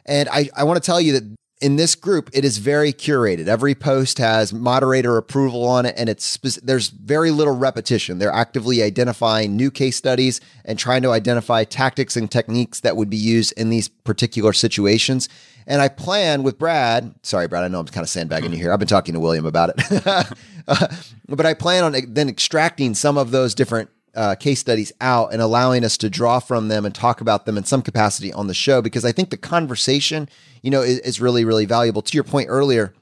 [0.06, 3.48] And I, I want to tell you that in this group, it is very curated.
[3.48, 8.20] Every post has moderator approval on it, and it's there's very little repetition.
[8.20, 13.10] They're actively identifying new case studies and trying to identify tactics and techniques that would
[13.10, 15.30] be used in these particular situations.
[15.66, 17.16] And I plan with Brad.
[17.24, 17.64] Sorry, Brad.
[17.64, 18.74] I know I'm kind of sandbagging you here.
[18.74, 20.08] I've been talking to William about it,
[20.68, 20.88] uh,
[21.30, 25.42] but I plan on then extracting some of those different uh, case studies out and
[25.42, 28.54] allowing us to draw from them and talk about them in some capacity on the
[28.54, 30.30] show because I think the conversation,
[30.62, 32.02] you know, is, is really, really valuable.
[32.02, 32.94] To your point earlier,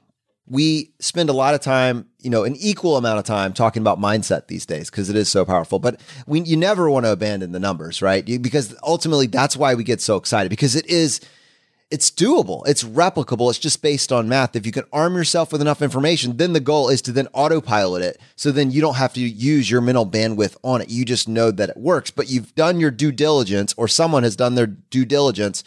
[0.46, 3.98] we spend a lot of time, you know, an equal amount of time talking about
[3.98, 5.78] mindset these days because it is so powerful.
[5.78, 8.24] But we, you never want to abandon the numbers, right?
[8.24, 11.20] Because ultimately, that's why we get so excited because it is
[11.90, 12.66] it's doable.
[12.66, 13.50] It's replicable.
[13.50, 14.56] It's just based on math.
[14.56, 18.02] If you can arm yourself with enough information, then the goal is to then autopilot
[18.02, 18.20] it.
[18.36, 20.90] So then you don't have to use your mental bandwidth on it.
[20.90, 24.34] You just know that it works, but you've done your due diligence or someone has
[24.34, 25.62] done their due diligence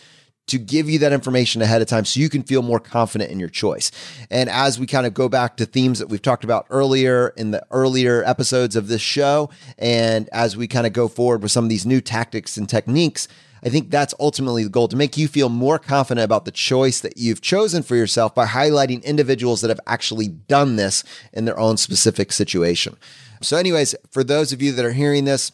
[0.48, 3.40] to give you that information ahead of time so you can feel more confident in
[3.40, 3.92] your choice.
[4.32, 7.52] And as we kind of go back to themes that we've talked about earlier in
[7.52, 11.66] the earlier episodes of this show, and as we kind of go forward with some
[11.66, 13.28] of these new tactics and techniques,
[13.64, 17.00] I think that's ultimately the goal to make you feel more confident about the choice
[17.00, 21.60] that you've chosen for yourself by highlighting individuals that have actually done this in their
[21.60, 22.98] own specific situation.
[23.42, 25.52] So, anyways, for those of you that are hearing this,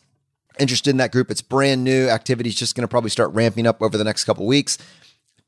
[0.60, 2.08] interested in that group, it's brand new.
[2.08, 4.78] Activity's just going to probably start ramping up over the next couple weeks.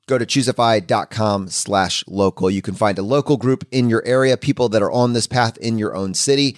[0.08, 2.50] Go to choosefi.com slash local.
[2.50, 5.58] You can find a local group in your area, people that are on this path
[5.58, 6.58] in your own city.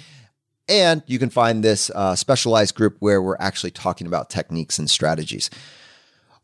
[0.68, 4.90] And you can find this uh, specialized group where we're actually talking about techniques and
[4.90, 5.50] strategies.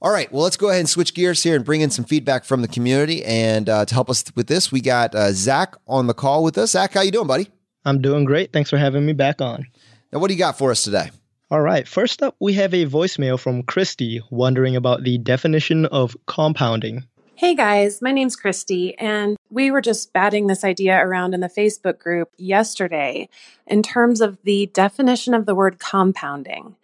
[0.04, 2.44] All right, well, let's go ahead and switch gears here and bring in some feedback
[2.44, 3.24] from the community.
[3.24, 6.58] And uh, to help us with this, we got uh, Zach on the call with
[6.58, 6.72] us.
[6.72, 7.48] Zach, how you doing, buddy?
[7.86, 8.52] I'm doing great.
[8.52, 9.66] Thanks for having me back on.
[10.12, 11.10] Now, what do you got for us today?
[11.50, 11.88] All right.
[11.88, 17.06] First up, we have a voicemail from Christy wondering about the definition of compounding.
[17.36, 21.47] Hey guys, my name's Christy, and we were just batting this idea around in the
[21.47, 23.28] Facebook group yesterday
[23.68, 26.76] in terms of the definition of the word compounding.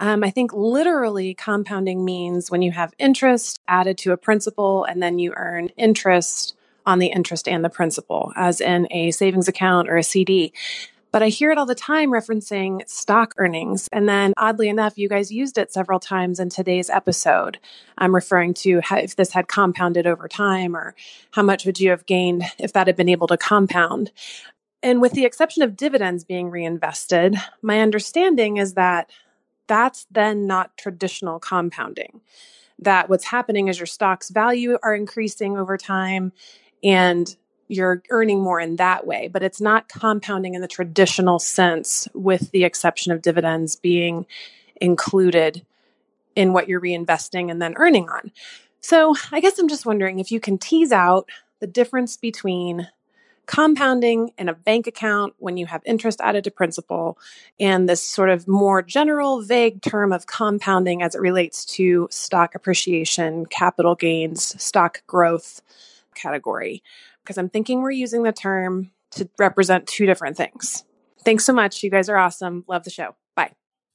[0.00, 5.02] Um, I think literally compounding means when you have interest added to a principal and
[5.02, 6.54] then you earn interest
[6.86, 10.54] on the interest and the principal, as in a savings account or a CD.
[11.12, 13.88] But I hear it all the time referencing stock earnings.
[13.92, 17.58] And then oddly enough, you guys used it several times in today's episode.
[17.98, 20.94] I'm referring to how, if this had compounded over time or
[21.32, 24.12] how much would you have gained if that had been able to compound.
[24.82, 29.10] And with the exception of dividends being reinvested, my understanding is that
[29.70, 32.20] that's then not traditional compounding.
[32.80, 36.32] That what's happening is your stock's value are increasing over time
[36.82, 37.36] and
[37.68, 42.50] you're earning more in that way, but it's not compounding in the traditional sense, with
[42.50, 44.26] the exception of dividends being
[44.80, 45.64] included
[46.34, 48.32] in what you're reinvesting and then earning on.
[48.80, 51.28] So I guess I'm just wondering if you can tease out
[51.60, 52.88] the difference between
[53.50, 57.18] compounding in a bank account when you have interest added to principal
[57.58, 62.54] and this sort of more general vague term of compounding as it relates to stock
[62.54, 65.62] appreciation, capital gains, stock growth
[66.14, 66.80] category
[67.24, 70.84] because I'm thinking we're using the term to represent two different things.
[71.24, 71.82] Thanks so much.
[71.82, 72.64] You guys are awesome.
[72.68, 73.16] Love the show.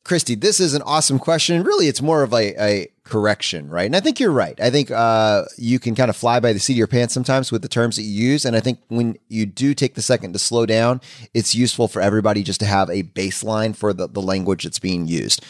[0.05, 1.63] Christy, this is an awesome question.
[1.63, 3.87] Really, it's more of a, a correction, right?
[3.87, 4.57] And I think you're right.
[4.61, 7.51] I think uh, you can kind of fly by the seat of your pants sometimes
[7.51, 8.45] with the terms that you use.
[8.45, 11.01] And I think when you do take the second to slow down,
[11.33, 15.07] it's useful for everybody just to have a baseline for the, the language that's being
[15.07, 15.43] used.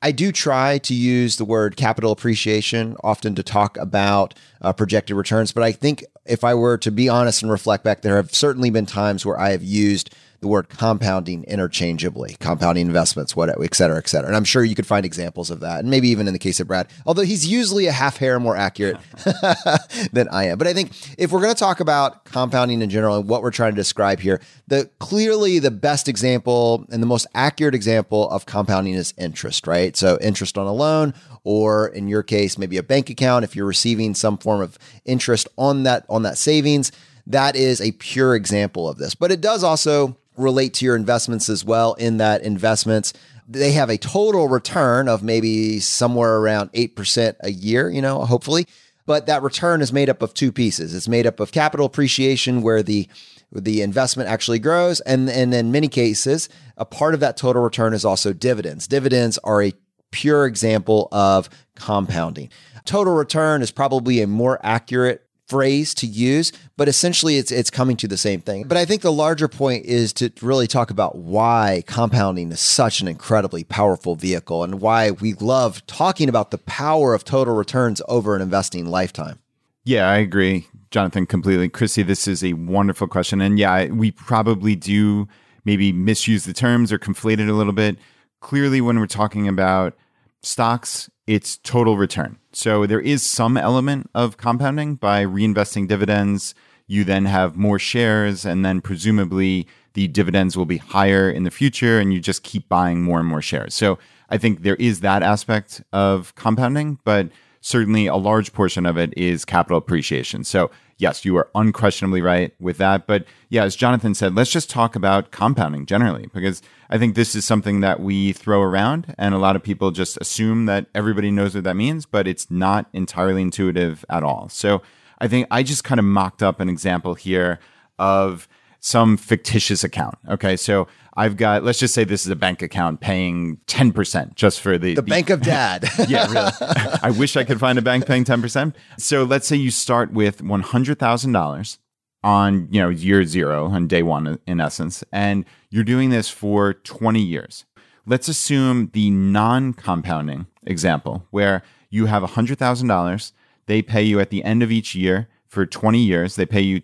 [0.00, 4.32] I do try to use the word capital appreciation often to talk about
[4.62, 8.00] uh, projected returns, but I think if I were to be honest and reflect back,
[8.00, 13.34] there have certainly been times where I have used the word compounding interchangeably, compounding investments,
[13.34, 14.28] what, et cetera, et cetera.
[14.28, 15.80] And I'm sure you could find examples of that.
[15.80, 18.56] And maybe even in the case of Brad, although he's usually a half hair more
[18.56, 18.98] accurate
[20.12, 20.58] than I am.
[20.58, 23.50] But I think if we're going to talk about compounding in general and what we're
[23.50, 28.46] trying to describe here, the clearly the best example and the most accurate example of
[28.46, 29.96] compounding is interest, right?
[29.96, 33.66] So interest on a loan or in your case, maybe a bank account, if you're
[33.66, 36.92] receiving some form of interest on that, on that savings,
[37.26, 39.14] that is a pure example of this.
[39.14, 43.12] But it does also relate to your investments as well in that investments
[43.48, 48.66] they have a total return of maybe somewhere around 8% a year, you know, hopefully.
[49.06, 50.94] But that return is made up of two pieces.
[50.94, 53.08] It's made up of capital appreciation where the
[53.50, 57.94] the investment actually grows and and in many cases a part of that total return
[57.94, 58.86] is also dividends.
[58.86, 59.72] Dividends are a
[60.10, 62.50] pure example of compounding.
[62.84, 67.96] Total return is probably a more accurate phrase to use, but essentially it's it's coming
[67.96, 68.64] to the same thing.
[68.64, 73.00] But I think the larger point is to really talk about why compounding is such
[73.00, 78.02] an incredibly powerful vehicle and why we love talking about the power of total returns
[78.08, 79.38] over an investing lifetime.
[79.84, 81.68] Yeah, I agree, Jonathan, completely.
[81.70, 83.40] Chrissy, this is a wonderful question.
[83.40, 85.28] And yeah, we probably do
[85.64, 87.96] maybe misuse the terms or conflate it a little bit.
[88.40, 89.94] Clearly, when we're talking about
[90.42, 92.38] stocks, it's total return.
[92.58, 96.56] So there is some element of compounding by reinvesting dividends.
[96.88, 101.52] You then have more shares, and then presumably the dividends will be higher in the
[101.52, 103.74] future, and you just keep buying more and more shares.
[103.74, 107.28] So I think there is that aspect of compounding, but
[107.68, 110.42] certainly a large portion of it is capital appreciation.
[110.42, 113.06] So yes, you are unquestionably right with that.
[113.06, 117.34] But yeah, as Jonathan said, let's just talk about compounding generally, because I think this
[117.34, 121.30] is something that we throw around and a lot of people just assume that everybody
[121.30, 124.48] knows what that means, but it's not entirely intuitive at all.
[124.48, 124.80] So
[125.18, 127.58] I think I just kind of mocked up an example here
[127.98, 128.48] of
[128.80, 130.16] some fictitious account.
[130.28, 130.56] Okay.
[130.56, 134.78] So I've got, let's just say this is a bank account paying 10% just for
[134.78, 135.88] the, the, the bank of dad.
[136.08, 136.52] yeah, really.
[137.02, 138.74] I wish I could find a bank paying 10%.
[138.98, 141.78] So let's say you start with $100,000
[142.22, 146.74] on, you know, year zero on day one in essence, and you're doing this for
[146.74, 147.64] 20 years.
[148.06, 153.32] Let's assume the non compounding example where you have $100,000.
[153.66, 156.36] They pay you at the end of each year for 20 years.
[156.36, 156.82] They pay you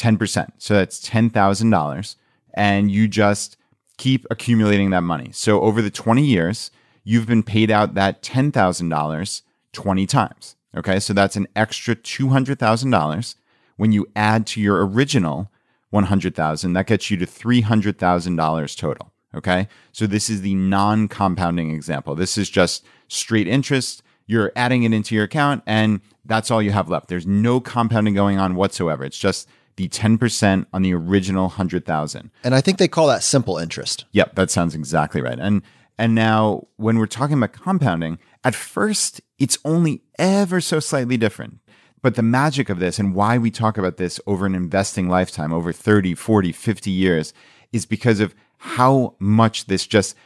[0.00, 0.52] 10%.
[0.58, 2.16] So that's $10,000.
[2.54, 3.56] And you just
[3.96, 5.30] keep accumulating that money.
[5.32, 6.70] So over the 20 years,
[7.04, 9.42] you've been paid out that $10,000
[9.72, 10.56] 20 times.
[10.76, 11.00] Okay.
[11.00, 13.34] So that's an extra $200,000
[13.76, 15.50] when you add to your original
[15.90, 19.12] 100,000, that gets you to $300,000 total.
[19.34, 19.68] Okay.
[19.92, 22.14] So this is the non compounding example.
[22.14, 24.02] This is just straight interest.
[24.26, 27.08] You're adding it into your account and that's all you have left.
[27.08, 29.04] There's no compounding going on whatsoever.
[29.04, 32.30] It's just the 10% on the original 100,000.
[32.44, 34.04] And I think they call that simple interest.
[34.12, 35.38] Yep, that sounds exactly right.
[35.38, 35.62] And
[35.98, 41.58] and now when we're talking about compounding, at first it's only ever so slightly different.
[42.02, 45.52] But the magic of this and why we talk about this over an investing lifetime,
[45.52, 47.34] over 30, 40, 50 years,
[47.72, 50.16] is because of how much this just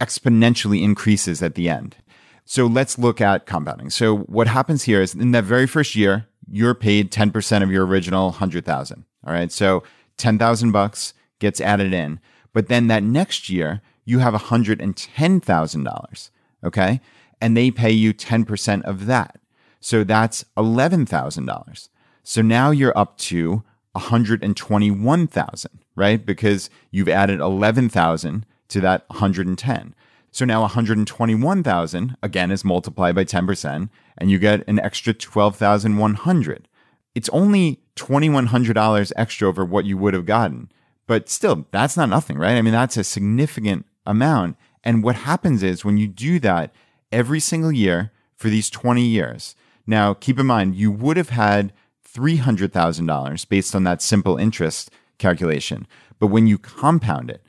[0.00, 1.96] exponentially increases at the end.
[2.44, 3.90] So let's look at compounding.
[3.90, 7.86] So what happens here is in that very first year, you're paid 10% of your
[7.86, 9.04] original 100,000.
[9.26, 9.52] All right.
[9.52, 9.82] So
[10.16, 12.20] 10,000 bucks gets added in.
[12.52, 16.30] But then that next year, you have $110,000.
[16.64, 17.00] Okay.
[17.40, 19.40] And they pay you 10% of that.
[19.80, 21.88] So that's $11,000.
[22.22, 26.24] So now you're up to 121,000, right?
[26.24, 29.94] Because you've added 11,000 to that 110.
[30.32, 36.68] So now 121,000 again is multiplied by 10% and you get an extra 12,100.
[37.14, 40.72] It's only $2,100 extra over what you would have gotten.
[41.06, 42.56] But still, that's not nothing, right?
[42.56, 44.56] I mean, that's a significant amount.
[44.82, 46.74] And what happens is when you do that
[47.12, 49.54] every single year for these 20 years,
[49.86, 51.74] now keep in mind, you would have had
[52.10, 55.86] $300,000 based on that simple interest calculation.
[56.18, 57.42] But when you compound it,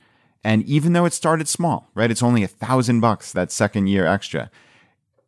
[0.44, 4.06] and even though it started small, right, it's only a thousand bucks that second year
[4.06, 4.52] extra.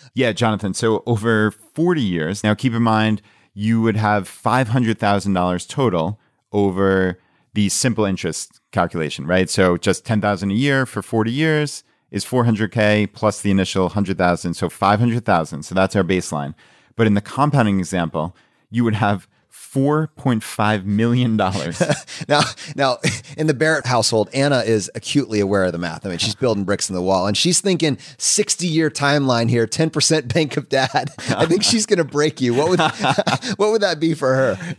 [0.14, 0.74] yeah, Jonathan.
[0.74, 3.22] So over 40 years, now keep in mind
[3.54, 6.20] you would have $500,000 total
[6.52, 7.18] over
[7.54, 9.50] the simple interest calculation, right?
[9.50, 14.68] So just 10,000 a year for 40 years is 400k plus the initial 100,000, so
[14.68, 15.62] 500,000.
[15.62, 16.54] So that's our baseline.
[16.96, 18.34] But in the compounding example,
[18.70, 21.36] you would have $4.5 million.
[22.28, 22.40] now,
[22.74, 22.98] now,
[23.36, 26.06] in the Barrett household, Anna is acutely aware of the math.
[26.06, 29.66] I mean, she's building bricks in the wall and she's thinking 60 year timeline here,
[29.66, 31.10] 10% bank of dad.
[31.28, 32.54] I think she's going to break you.
[32.54, 32.80] What would,
[33.56, 34.76] what would that be for her?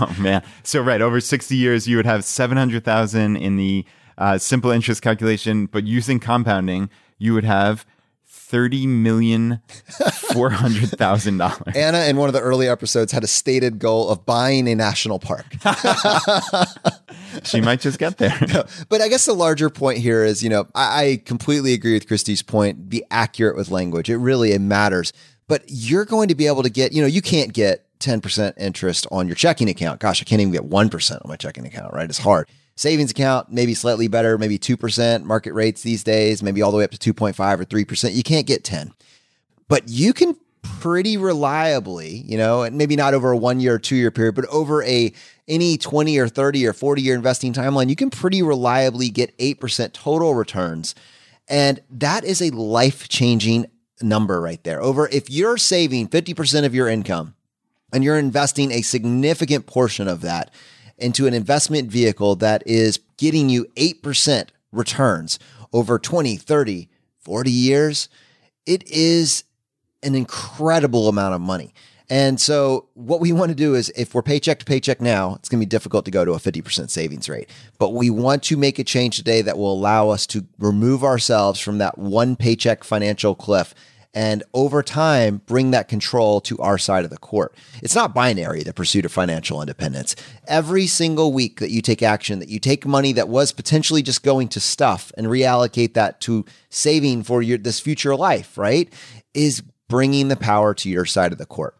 [0.00, 0.42] oh, man.
[0.64, 3.84] So, right, over 60 years, you would have 700,000 in the
[4.18, 7.86] uh, simple interest calculation, but using compounding, you would have
[8.26, 9.60] thirty million
[10.32, 11.74] four hundred thousand dollars.
[11.74, 15.18] Anna, in one of the early episodes, had a stated goal of buying a national
[15.18, 15.46] park.
[17.44, 18.36] she might just get there.
[18.52, 21.94] No, but I guess the larger point here is, you know, I, I completely agree
[21.94, 22.88] with Christie's point.
[22.88, 25.12] Be accurate with language; it really it matters.
[25.46, 29.06] But you're going to be able to get, you know, you can't get 10% interest
[29.10, 30.00] on your checking account.
[30.00, 32.08] Gosh, I can't even get 1% on my checking account, right?
[32.08, 36.70] It's hard savings account maybe slightly better maybe 2% market rates these days maybe all
[36.70, 38.92] the way up to 2.5 or 3% you can't get 10
[39.68, 43.78] but you can pretty reliably you know and maybe not over a one year or
[43.78, 45.12] two year period but over a
[45.46, 49.92] any 20 or 30 or 40 year investing timeline you can pretty reliably get 8%
[49.92, 50.94] total returns.
[51.48, 53.66] And that is a life changing
[54.00, 54.80] number right there.
[54.82, 57.34] Over if you're saving 50% of your income
[57.92, 60.52] and you're investing a significant portion of that
[60.98, 65.38] into an investment vehicle that is getting you 8% returns
[65.72, 66.88] over 20, 30,
[67.20, 68.08] 40 years,
[68.66, 69.44] it is
[70.02, 71.74] an incredible amount of money.
[72.10, 75.48] And so, what we want to do is if we're paycheck to paycheck now, it's
[75.48, 77.48] going to be difficult to go to a 50% savings rate.
[77.78, 81.60] But we want to make a change today that will allow us to remove ourselves
[81.60, 83.74] from that one paycheck financial cliff
[84.14, 87.54] and over time bring that control to our side of the court.
[87.82, 90.14] It's not binary, the pursuit of financial independence.
[90.46, 94.22] Every single week that you take action, that you take money that was potentially just
[94.22, 98.92] going to stuff and reallocate that to saving for your this future life, right?
[99.34, 101.76] Is bringing the power to your side of the court.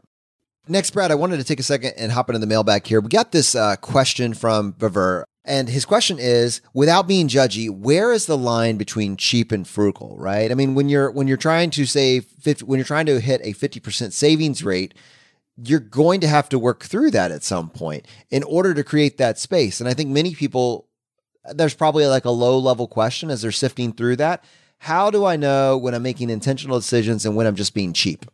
[0.66, 3.00] Next, Brad, I wanted to take a second and hop into the mailbag here.
[3.00, 5.24] We got this uh, question from Baver.
[5.44, 10.16] And his question is, without being judgy, where is the line between cheap and frugal,
[10.18, 10.50] right?
[10.50, 13.42] I mean, when you're when you're trying to save 50, when you're trying to hit
[13.44, 14.94] a 50% savings rate,
[15.62, 19.18] you're going to have to work through that at some point in order to create
[19.18, 19.80] that space.
[19.80, 20.88] And I think many people
[21.52, 24.42] there's probably like a low level question as they're sifting through that.
[24.78, 28.24] How do I know when I'm making intentional decisions and when I'm just being cheap?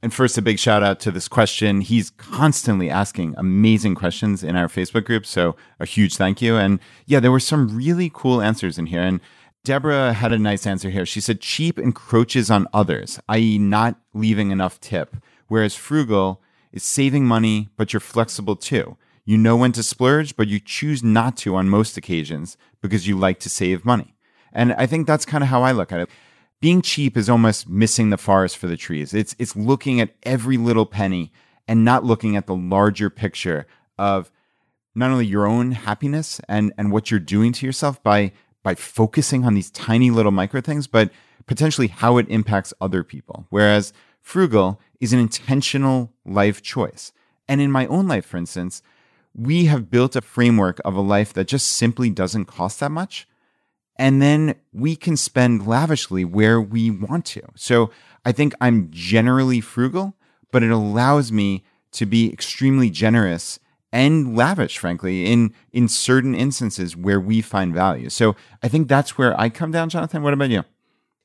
[0.00, 1.80] And first, a big shout out to this question.
[1.80, 5.26] He's constantly asking amazing questions in our Facebook group.
[5.26, 6.56] So, a huge thank you.
[6.56, 9.02] And yeah, there were some really cool answers in here.
[9.02, 9.20] And
[9.64, 11.04] Deborah had a nice answer here.
[11.04, 15.16] She said, cheap encroaches on others, i.e., not leaving enough tip,
[15.48, 16.40] whereas frugal
[16.72, 18.96] is saving money, but you're flexible too.
[19.24, 23.18] You know when to splurge, but you choose not to on most occasions because you
[23.18, 24.14] like to save money.
[24.52, 26.08] And I think that's kind of how I look at it
[26.60, 29.14] being cheap is almost missing the forest for the trees.
[29.14, 31.32] It's it's looking at every little penny
[31.66, 33.66] and not looking at the larger picture
[33.98, 34.30] of
[34.94, 38.32] not only your own happiness and and what you're doing to yourself by
[38.62, 41.10] by focusing on these tiny little micro things, but
[41.46, 43.46] potentially how it impacts other people.
[43.50, 47.12] Whereas frugal is an intentional life choice.
[47.46, 48.82] And in my own life, for instance,
[49.34, 53.26] we have built a framework of a life that just simply doesn't cost that much.
[53.98, 57.42] And then we can spend lavishly where we want to.
[57.56, 57.90] So
[58.24, 60.14] I think I'm generally frugal,
[60.52, 63.58] but it allows me to be extremely generous
[63.92, 68.10] and lavish, frankly, in in certain instances where we find value.
[68.10, 70.22] So I think that's where I come down, Jonathan.
[70.22, 70.64] What about you?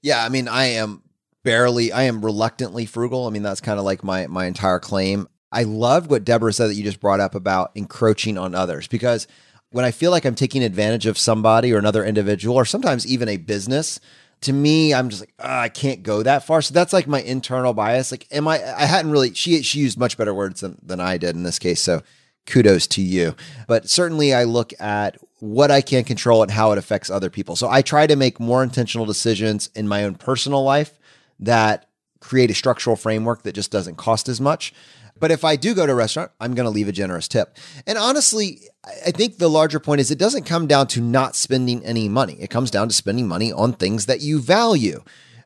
[0.02, 1.04] Yeah, I mean, I am
[1.44, 3.28] barely, I am reluctantly frugal.
[3.28, 5.28] I mean, that's kind of like my my entire claim.
[5.52, 9.28] I loved what Deborah said that you just brought up about encroaching on others because
[9.74, 13.28] when I feel like I'm taking advantage of somebody or another individual or sometimes even
[13.28, 14.00] a business,
[14.42, 16.62] to me, I'm just like, oh, I can't go that far.
[16.62, 18.12] So that's like my internal bias.
[18.12, 18.64] Like, am I?
[18.64, 19.34] I hadn't really.
[19.34, 21.82] She she used much better words than than I did in this case.
[21.82, 22.04] So
[22.46, 23.36] kudos to you.
[23.68, 27.56] But certainly, I look at what I can control and how it affects other people.
[27.56, 31.00] So I try to make more intentional decisions in my own personal life
[31.40, 34.72] that create a structural framework that just doesn't cost as much.
[35.20, 37.58] But if I do go to a restaurant, I'm going to leave a generous tip.
[37.88, 38.60] And honestly,
[39.06, 42.36] I think the larger point is it doesn't come down to not spending any money.
[42.40, 45.04] It comes down to spending money on things that you value.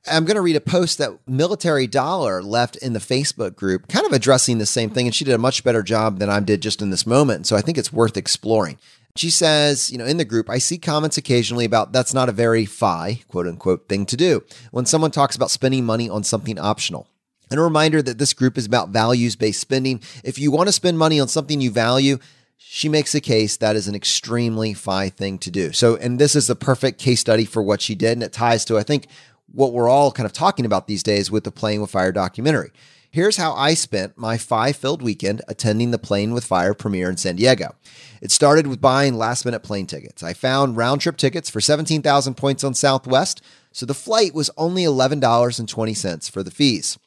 [0.10, 4.06] I'm going to read a post that Military Dollar left in the Facebook group, kind
[4.06, 5.06] of addressing the same thing.
[5.06, 7.46] And she did a much better job than I did just in this moment.
[7.46, 8.78] So I think it's worth exploring.
[9.16, 12.32] She says, you know, in the group, I see comments occasionally about that's not a
[12.34, 16.60] very FI, quote unquote, thing to do when someone talks about spending money on something
[16.60, 17.08] optional.
[17.50, 20.02] And a reminder that this group is about values based spending.
[20.24, 22.20] If you want to spend money on something you value,
[22.58, 25.72] she makes a case that is an extremely FI thing to do.
[25.72, 28.14] So, and this is the perfect case study for what she did.
[28.14, 29.08] And it ties to, I think,
[29.52, 32.72] what we're all kind of talking about these days with the Playing with Fire documentary.
[33.10, 37.18] Here's how I spent my FI filled weekend attending the Playing with Fire premiere in
[37.18, 37.76] San Diego.
[38.22, 40.22] It started with buying last minute plane tickets.
[40.22, 43.42] I found round trip tickets for 17,000 points on Southwest,
[43.72, 47.00] so the flight was only $11.20 for the fees.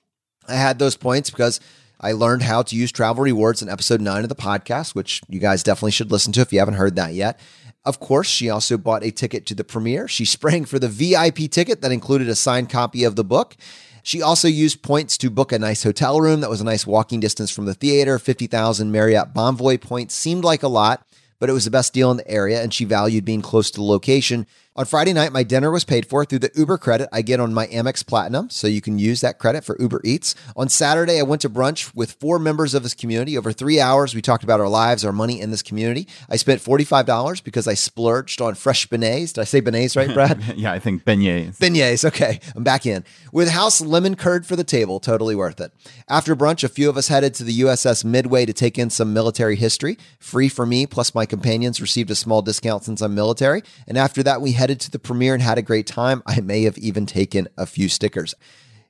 [0.50, 1.60] I had those points because
[2.00, 5.38] I learned how to use travel rewards in episode nine of the podcast, which you
[5.38, 7.38] guys definitely should listen to if you haven't heard that yet.
[7.84, 10.08] Of course, she also bought a ticket to the premiere.
[10.08, 13.56] She sprang for the VIP ticket that included a signed copy of the book.
[14.02, 17.20] She also used points to book a nice hotel room that was a nice walking
[17.20, 18.18] distance from the theater.
[18.18, 21.06] 50,000 Marriott Bonvoy points seemed like a lot,
[21.38, 23.76] but it was the best deal in the area, and she valued being close to
[23.76, 24.46] the location.
[24.80, 27.52] On Friday night, my dinner was paid for through the Uber credit I get on
[27.52, 30.34] my Amex Platinum, so you can use that credit for Uber Eats.
[30.56, 33.36] On Saturday, I went to brunch with four members of this community.
[33.36, 36.08] Over three hours, we talked about our lives, our money in this community.
[36.30, 39.34] I spent $45 because I splurged on fresh beignets.
[39.34, 40.42] Did I say beignets right, Brad?
[40.56, 41.58] yeah, I think beignets.
[41.58, 42.40] Beignets, okay.
[42.56, 43.04] I'm back in.
[43.34, 45.74] With house lemon curd for the table, totally worth it.
[46.08, 49.12] After brunch, a few of us headed to the USS Midway to take in some
[49.12, 49.98] military history.
[50.18, 53.62] Free for me, plus my companions received a small discount since I'm military.
[53.86, 56.22] And after that, we headed to the premiere and had a great time.
[56.26, 58.34] I may have even taken a few stickers.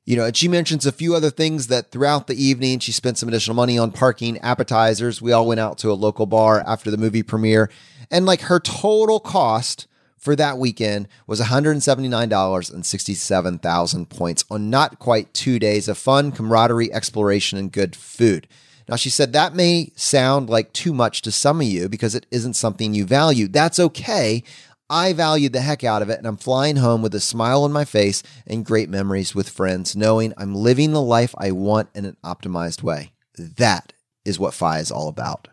[0.05, 3.17] You know, and she mentions a few other things that throughout the evening she spent
[3.17, 5.23] some additional money on parking, appetizers.
[5.23, 7.71] We all went out to a local bar after the movie premiere.
[8.11, 9.87] And like her total cost
[10.19, 16.33] for that weekend was $179 and 67,000 points on not quite two days of fun,
[16.33, 18.47] camaraderie, exploration, and good food.
[18.89, 22.27] Now, she said that may sound like too much to some of you because it
[22.33, 23.47] isn't something you value.
[23.47, 24.43] That's okay.
[24.91, 27.71] I valued the heck out of it, and I'm flying home with a smile on
[27.71, 32.05] my face and great memories with friends, knowing I'm living the life I want in
[32.05, 33.13] an optimized way.
[33.39, 33.93] That
[34.25, 35.47] is what FI is all about.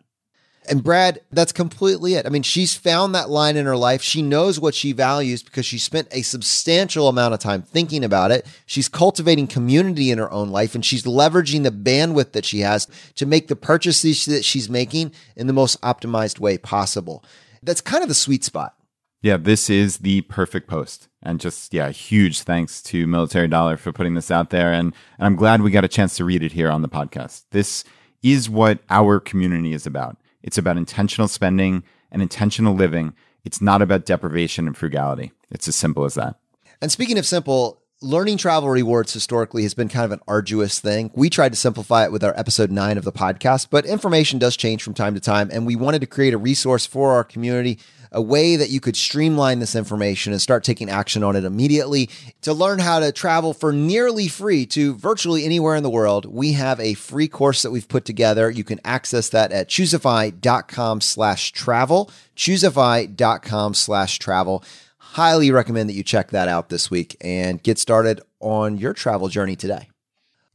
[0.67, 2.25] And Brad, that's completely it.
[2.25, 4.01] I mean, she's found that line in her life.
[4.01, 8.31] She knows what she values because she spent a substantial amount of time thinking about
[8.31, 8.45] it.
[8.65, 12.87] She's cultivating community in her own life and she's leveraging the bandwidth that she has
[13.15, 17.23] to make the purchases that she's making in the most optimized way possible.
[17.63, 18.76] That's kind of the sweet spot.
[19.21, 21.07] Yeah, this is the perfect post.
[21.23, 24.71] And just, yeah, huge thanks to Military Dollar for putting this out there.
[24.71, 27.43] And, and I'm glad we got a chance to read it here on the podcast.
[27.51, 27.83] This
[28.21, 30.17] is what our community is about.
[30.43, 33.13] It's about intentional spending and intentional living.
[33.43, 35.31] It's not about deprivation and frugality.
[35.49, 36.35] It's as simple as that.
[36.81, 41.09] And speaking of simple, learning travel rewards historically has been kind of an arduous thing.
[41.15, 44.55] We tried to simplify it with our episode nine of the podcast, but information does
[44.55, 45.49] change from time to time.
[45.51, 47.79] And we wanted to create a resource for our community
[48.11, 52.09] a way that you could streamline this information and start taking action on it immediately.
[52.41, 56.53] To learn how to travel for nearly free to virtually anywhere in the world, we
[56.53, 58.49] have a free course that we've put together.
[58.49, 64.63] You can access that at choosefi.com slash travel, choosefi.com slash travel.
[64.97, 69.29] Highly recommend that you check that out this week and get started on your travel
[69.29, 69.89] journey today.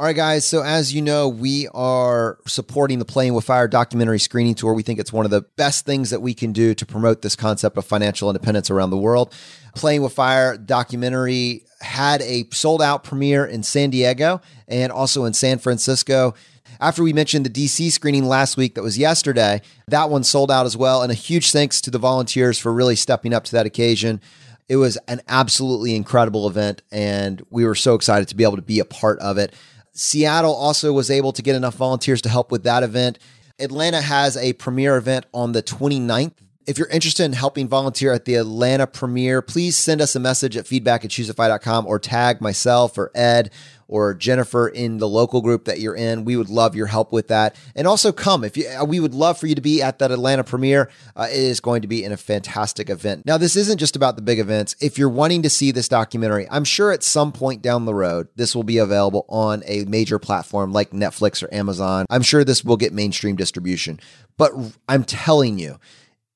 [0.02, 0.44] All right, guys.
[0.44, 4.74] So, as you know, we are supporting the Playing with Fire documentary screening tour.
[4.74, 7.36] We think it's one of the best things that we can do to promote this
[7.36, 9.32] concept of financial independence around the world.
[9.76, 15.34] Playing with Fire documentary had a sold out premiere in San Diego and also in
[15.34, 16.34] San Francisco.
[16.80, 20.66] After we mentioned the DC screening last week, that was yesterday, that one sold out
[20.66, 21.02] as well.
[21.02, 24.20] And a huge thanks to the volunteers for really stepping up to that occasion.
[24.68, 28.62] It was an absolutely incredible event, and we were so excited to be able to
[28.62, 29.54] be a part of it.
[29.92, 33.18] Seattle also was able to get enough volunteers to help with that event.
[33.58, 36.32] Atlanta has a premier event on the 29th.
[36.64, 40.56] If you're interested in helping volunteer at the Atlanta premiere, please send us a message
[40.56, 43.50] at feedback at choosefi.com or tag myself or Ed
[43.88, 46.24] or Jennifer in the local group that you're in.
[46.24, 47.56] We would love your help with that.
[47.74, 50.10] And also come if you, uh, we would love for you to be at that
[50.10, 50.88] Atlanta premiere.
[51.14, 53.26] Uh, it is going to be in a fantastic event.
[53.26, 54.76] Now, this isn't just about the big events.
[54.80, 58.28] If you're wanting to see this documentary, I'm sure at some point down the road,
[58.36, 62.06] this will be available on a major platform like Netflix or Amazon.
[62.08, 64.00] I'm sure this will get mainstream distribution.
[64.38, 64.52] But
[64.88, 65.78] I'm telling you,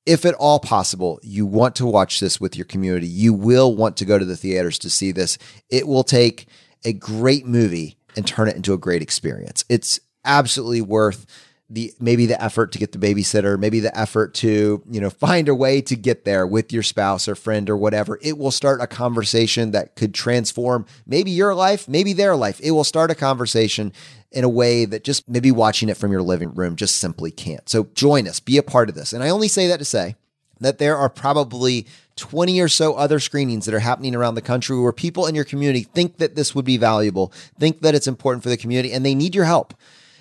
[0.07, 3.97] if at all possible, you want to watch this with your community, you will want
[3.99, 5.37] to go to the theaters to see this.
[5.69, 6.47] It will take
[6.85, 9.65] a great movie and turn it into a great experience.
[9.69, 11.27] It's absolutely worth
[11.69, 15.49] the maybe the effort to get the babysitter, maybe the effort to, you know, find
[15.49, 18.19] a way to get there with your spouse or friend or whatever.
[18.23, 22.61] It will start a conversation that could transform maybe your life, maybe their life.
[22.62, 23.93] It will start a conversation
[24.31, 27.69] in a way that just maybe watching it from your living room just simply can't.
[27.69, 29.12] So join us, be a part of this.
[29.12, 30.14] And I only say that to say
[30.61, 31.87] that there are probably
[32.17, 35.45] 20 or so other screenings that are happening around the country where people in your
[35.45, 39.05] community think that this would be valuable, think that it's important for the community, and
[39.05, 39.75] they need your help.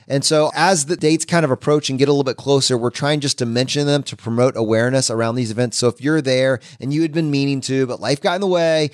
[0.07, 2.89] And so, as the dates kind of approach and get a little bit closer, we're
[2.89, 5.77] trying just to mention them to promote awareness around these events.
[5.77, 8.47] So, if you're there and you had been meaning to, but life got in the
[8.47, 8.91] way,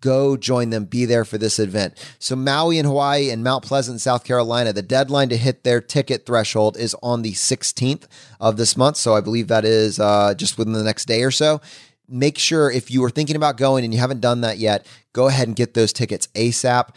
[0.00, 1.94] go join them, be there for this event.
[2.18, 6.26] So, Maui in Hawaii and Mount Pleasant, South Carolina, the deadline to hit their ticket
[6.26, 8.06] threshold is on the 16th
[8.40, 8.98] of this month.
[8.98, 11.60] So, I believe that is uh, just within the next day or so
[12.08, 15.28] make sure if you are thinking about going and you haven't done that yet, go
[15.28, 16.90] ahead and get those tickets ASAP.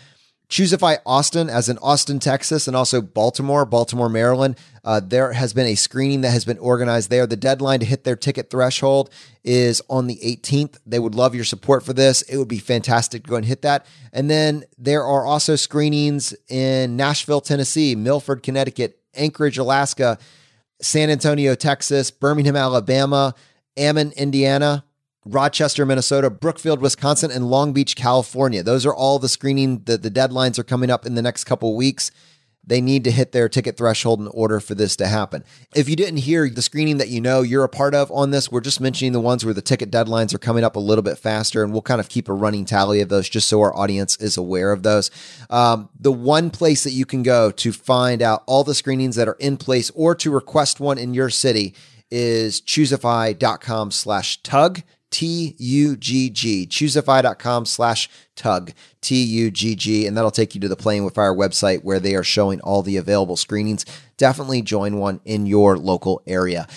[0.50, 4.58] ChooseFI Austin, as in Austin, Texas, and also Baltimore, Baltimore, Maryland.
[4.84, 7.26] Uh, there has been a screening that has been organized there.
[7.26, 9.10] The deadline to hit their ticket threshold
[9.44, 10.78] is on the 18th.
[10.86, 12.22] They would love your support for this.
[12.24, 13.88] It would be fantastic to go and hit that.
[14.14, 20.20] And then there are also screenings in Nashville, Tennessee, Milford, Connecticut, Anchorage, Alaska,
[20.82, 23.34] San Antonio, Texas, Birmingham, Alabama,
[23.78, 24.84] Ammon, Indiana,
[25.26, 28.62] Rochester, Minnesota, Brookfield, Wisconsin, and Long Beach, California.
[28.62, 31.76] Those are all the screening that the deadlines are coming up in the next couple
[31.76, 32.12] weeks.
[32.68, 35.44] They need to hit their ticket threshold in order for this to happen.
[35.76, 38.52] If you didn't hear the screening that you know you're a part of on this,
[38.52, 41.18] we're just mentioning the ones where the ticket deadlines are coming up a little bit
[41.18, 44.16] faster, and we'll kind of keep a running tally of those just so our audience
[44.18, 45.12] is aware of those.
[45.50, 49.28] Um, the one place that you can go to find out all the screenings that
[49.28, 51.76] are in place or to request one in your city
[52.10, 54.84] is choosefi.com slash tugg.
[55.16, 56.68] T U G G.
[56.68, 58.74] ChooseFI.com slash tugg.
[59.00, 60.06] T U G G.
[60.06, 62.82] And that'll take you to the Playing with Fire website where they are showing all
[62.82, 63.86] the available screenings.
[64.18, 66.68] Definitely join one in your local area.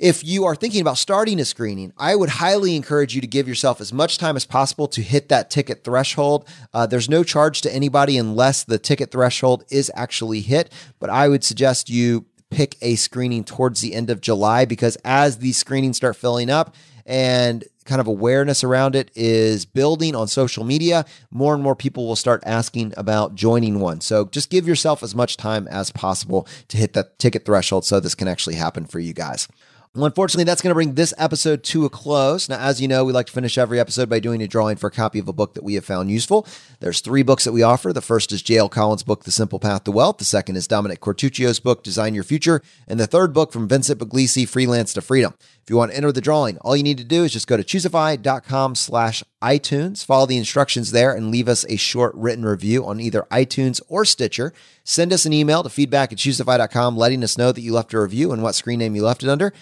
[0.00, 3.46] If you are thinking about starting a screening, I would highly encourage you to give
[3.46, 6.48] yourself as much time as possible to hit that ticket threshold.
[6.74, 11.28] Uh, there's no charge to anybody unless the ticket threshold is actually hit, but I
[11.28, 15.98] would suggest you pick a screening towards the end of July because as these screenings
[15.98, 16.74] start filling up,
[17.06, 22.06] and kind of awareness around it is building on social media, more and more people
[22.06, 24.00] will start asking about joining one.
[24.00, 27.98] So just give yourself as much time as possible to hit that ticket threshold so
[27.98, 29.48] this can actually happen for you guys.
[29.96, 32.48] Well, unfortunately, that's going to bring this episode to a close.
[32.48, 34.86] Now, as you know, we like to finish every episode by doing a drawing for
[34.86, 36.46] a copy of a book that we have found useful.
[36.78, 37.92] There's three books that we offer.
[37.92, 38.68] The first is J.L.
[38.68, 40.18] Collins' book, The Simple Path to Wealth.
[40.18, 42.62] The second is Dominic Quartuccio's book, Design Your Future.
[42.86, 45.34] And the third book from Vincent Pugliese, Freelance to Freedom.
[45.60, 47.56] If you want to enter the drawing, all you need to do is just go
[47.56, 52.86] to choosefi.com slash iTunes, follow the instructions there, and leave us a short written review
[52.86, 54.52] on either iTunes or Stitcher.
[54.84, 58.00] Send us an email to feedback at choosefi.com letting us know that you left a
[58.00, 59.52] review and what screen name you left it under.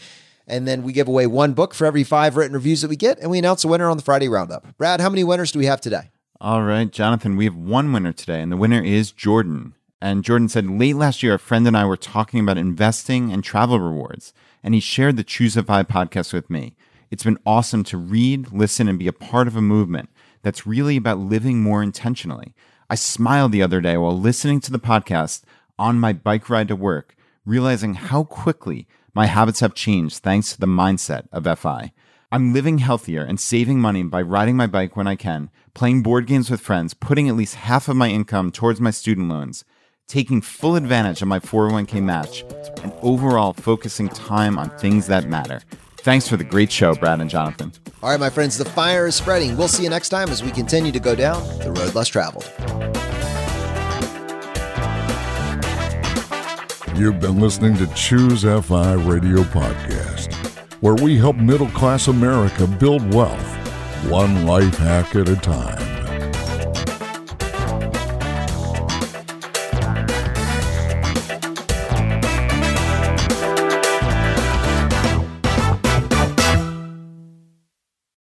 [0.49, 3.19] And then we give away one book for every five written reviews that we get,
[3.19, 4.77] and we announce a winner on the Friday Roundup.
[4.79, 6.11] Brad, how many winners do we have today?
[6.41, 9.75] All right, Jonathan, we have one winner today, and the winner is Jordan.
[10.01, 13.45] And Jordan said, late last year, a friend and I were talking about investing and
[13.45, 14.33] travel rewards,
[14.63, 16.77] and he shared the ChooseFI podcast with me.
[17.11, 20.09] It's been awesome to read, listen, and be a part of a movement
[20.43, 22.55] that's really about living more intentionally.
[22.89, 25.43] I smiled the other day while listening to the podcast
[25.79, 28.87] on my bike ride to work, realizing how quickly
[29.19, 31.93] my habits have changed thanks to the mindset of FI.
[32.31, 36.29] I'm living healthier and saving money by riding my bike when I can, playing board
[36.29, 39.65] games with friends, putting at least half of my income towards my student loans,
[40.07, 42.45] taking full advantage of my 401k match,
[42.85, 45.63] and overall focusing time on things that matter.
[45.97, 47.73] Thanks for the great show, Brad and Jonathan.
[48.05, 49.57] All right, my friends, the fire is spreading.
[49.57, 52.49] We'll see you next time as we continue to go down the road less traveled.
[56.99, 60.35] You've been listening to Choose FI Radio Podcast,
[60.81, 65.98] where we help middle class America build wealth, one life hack at a time.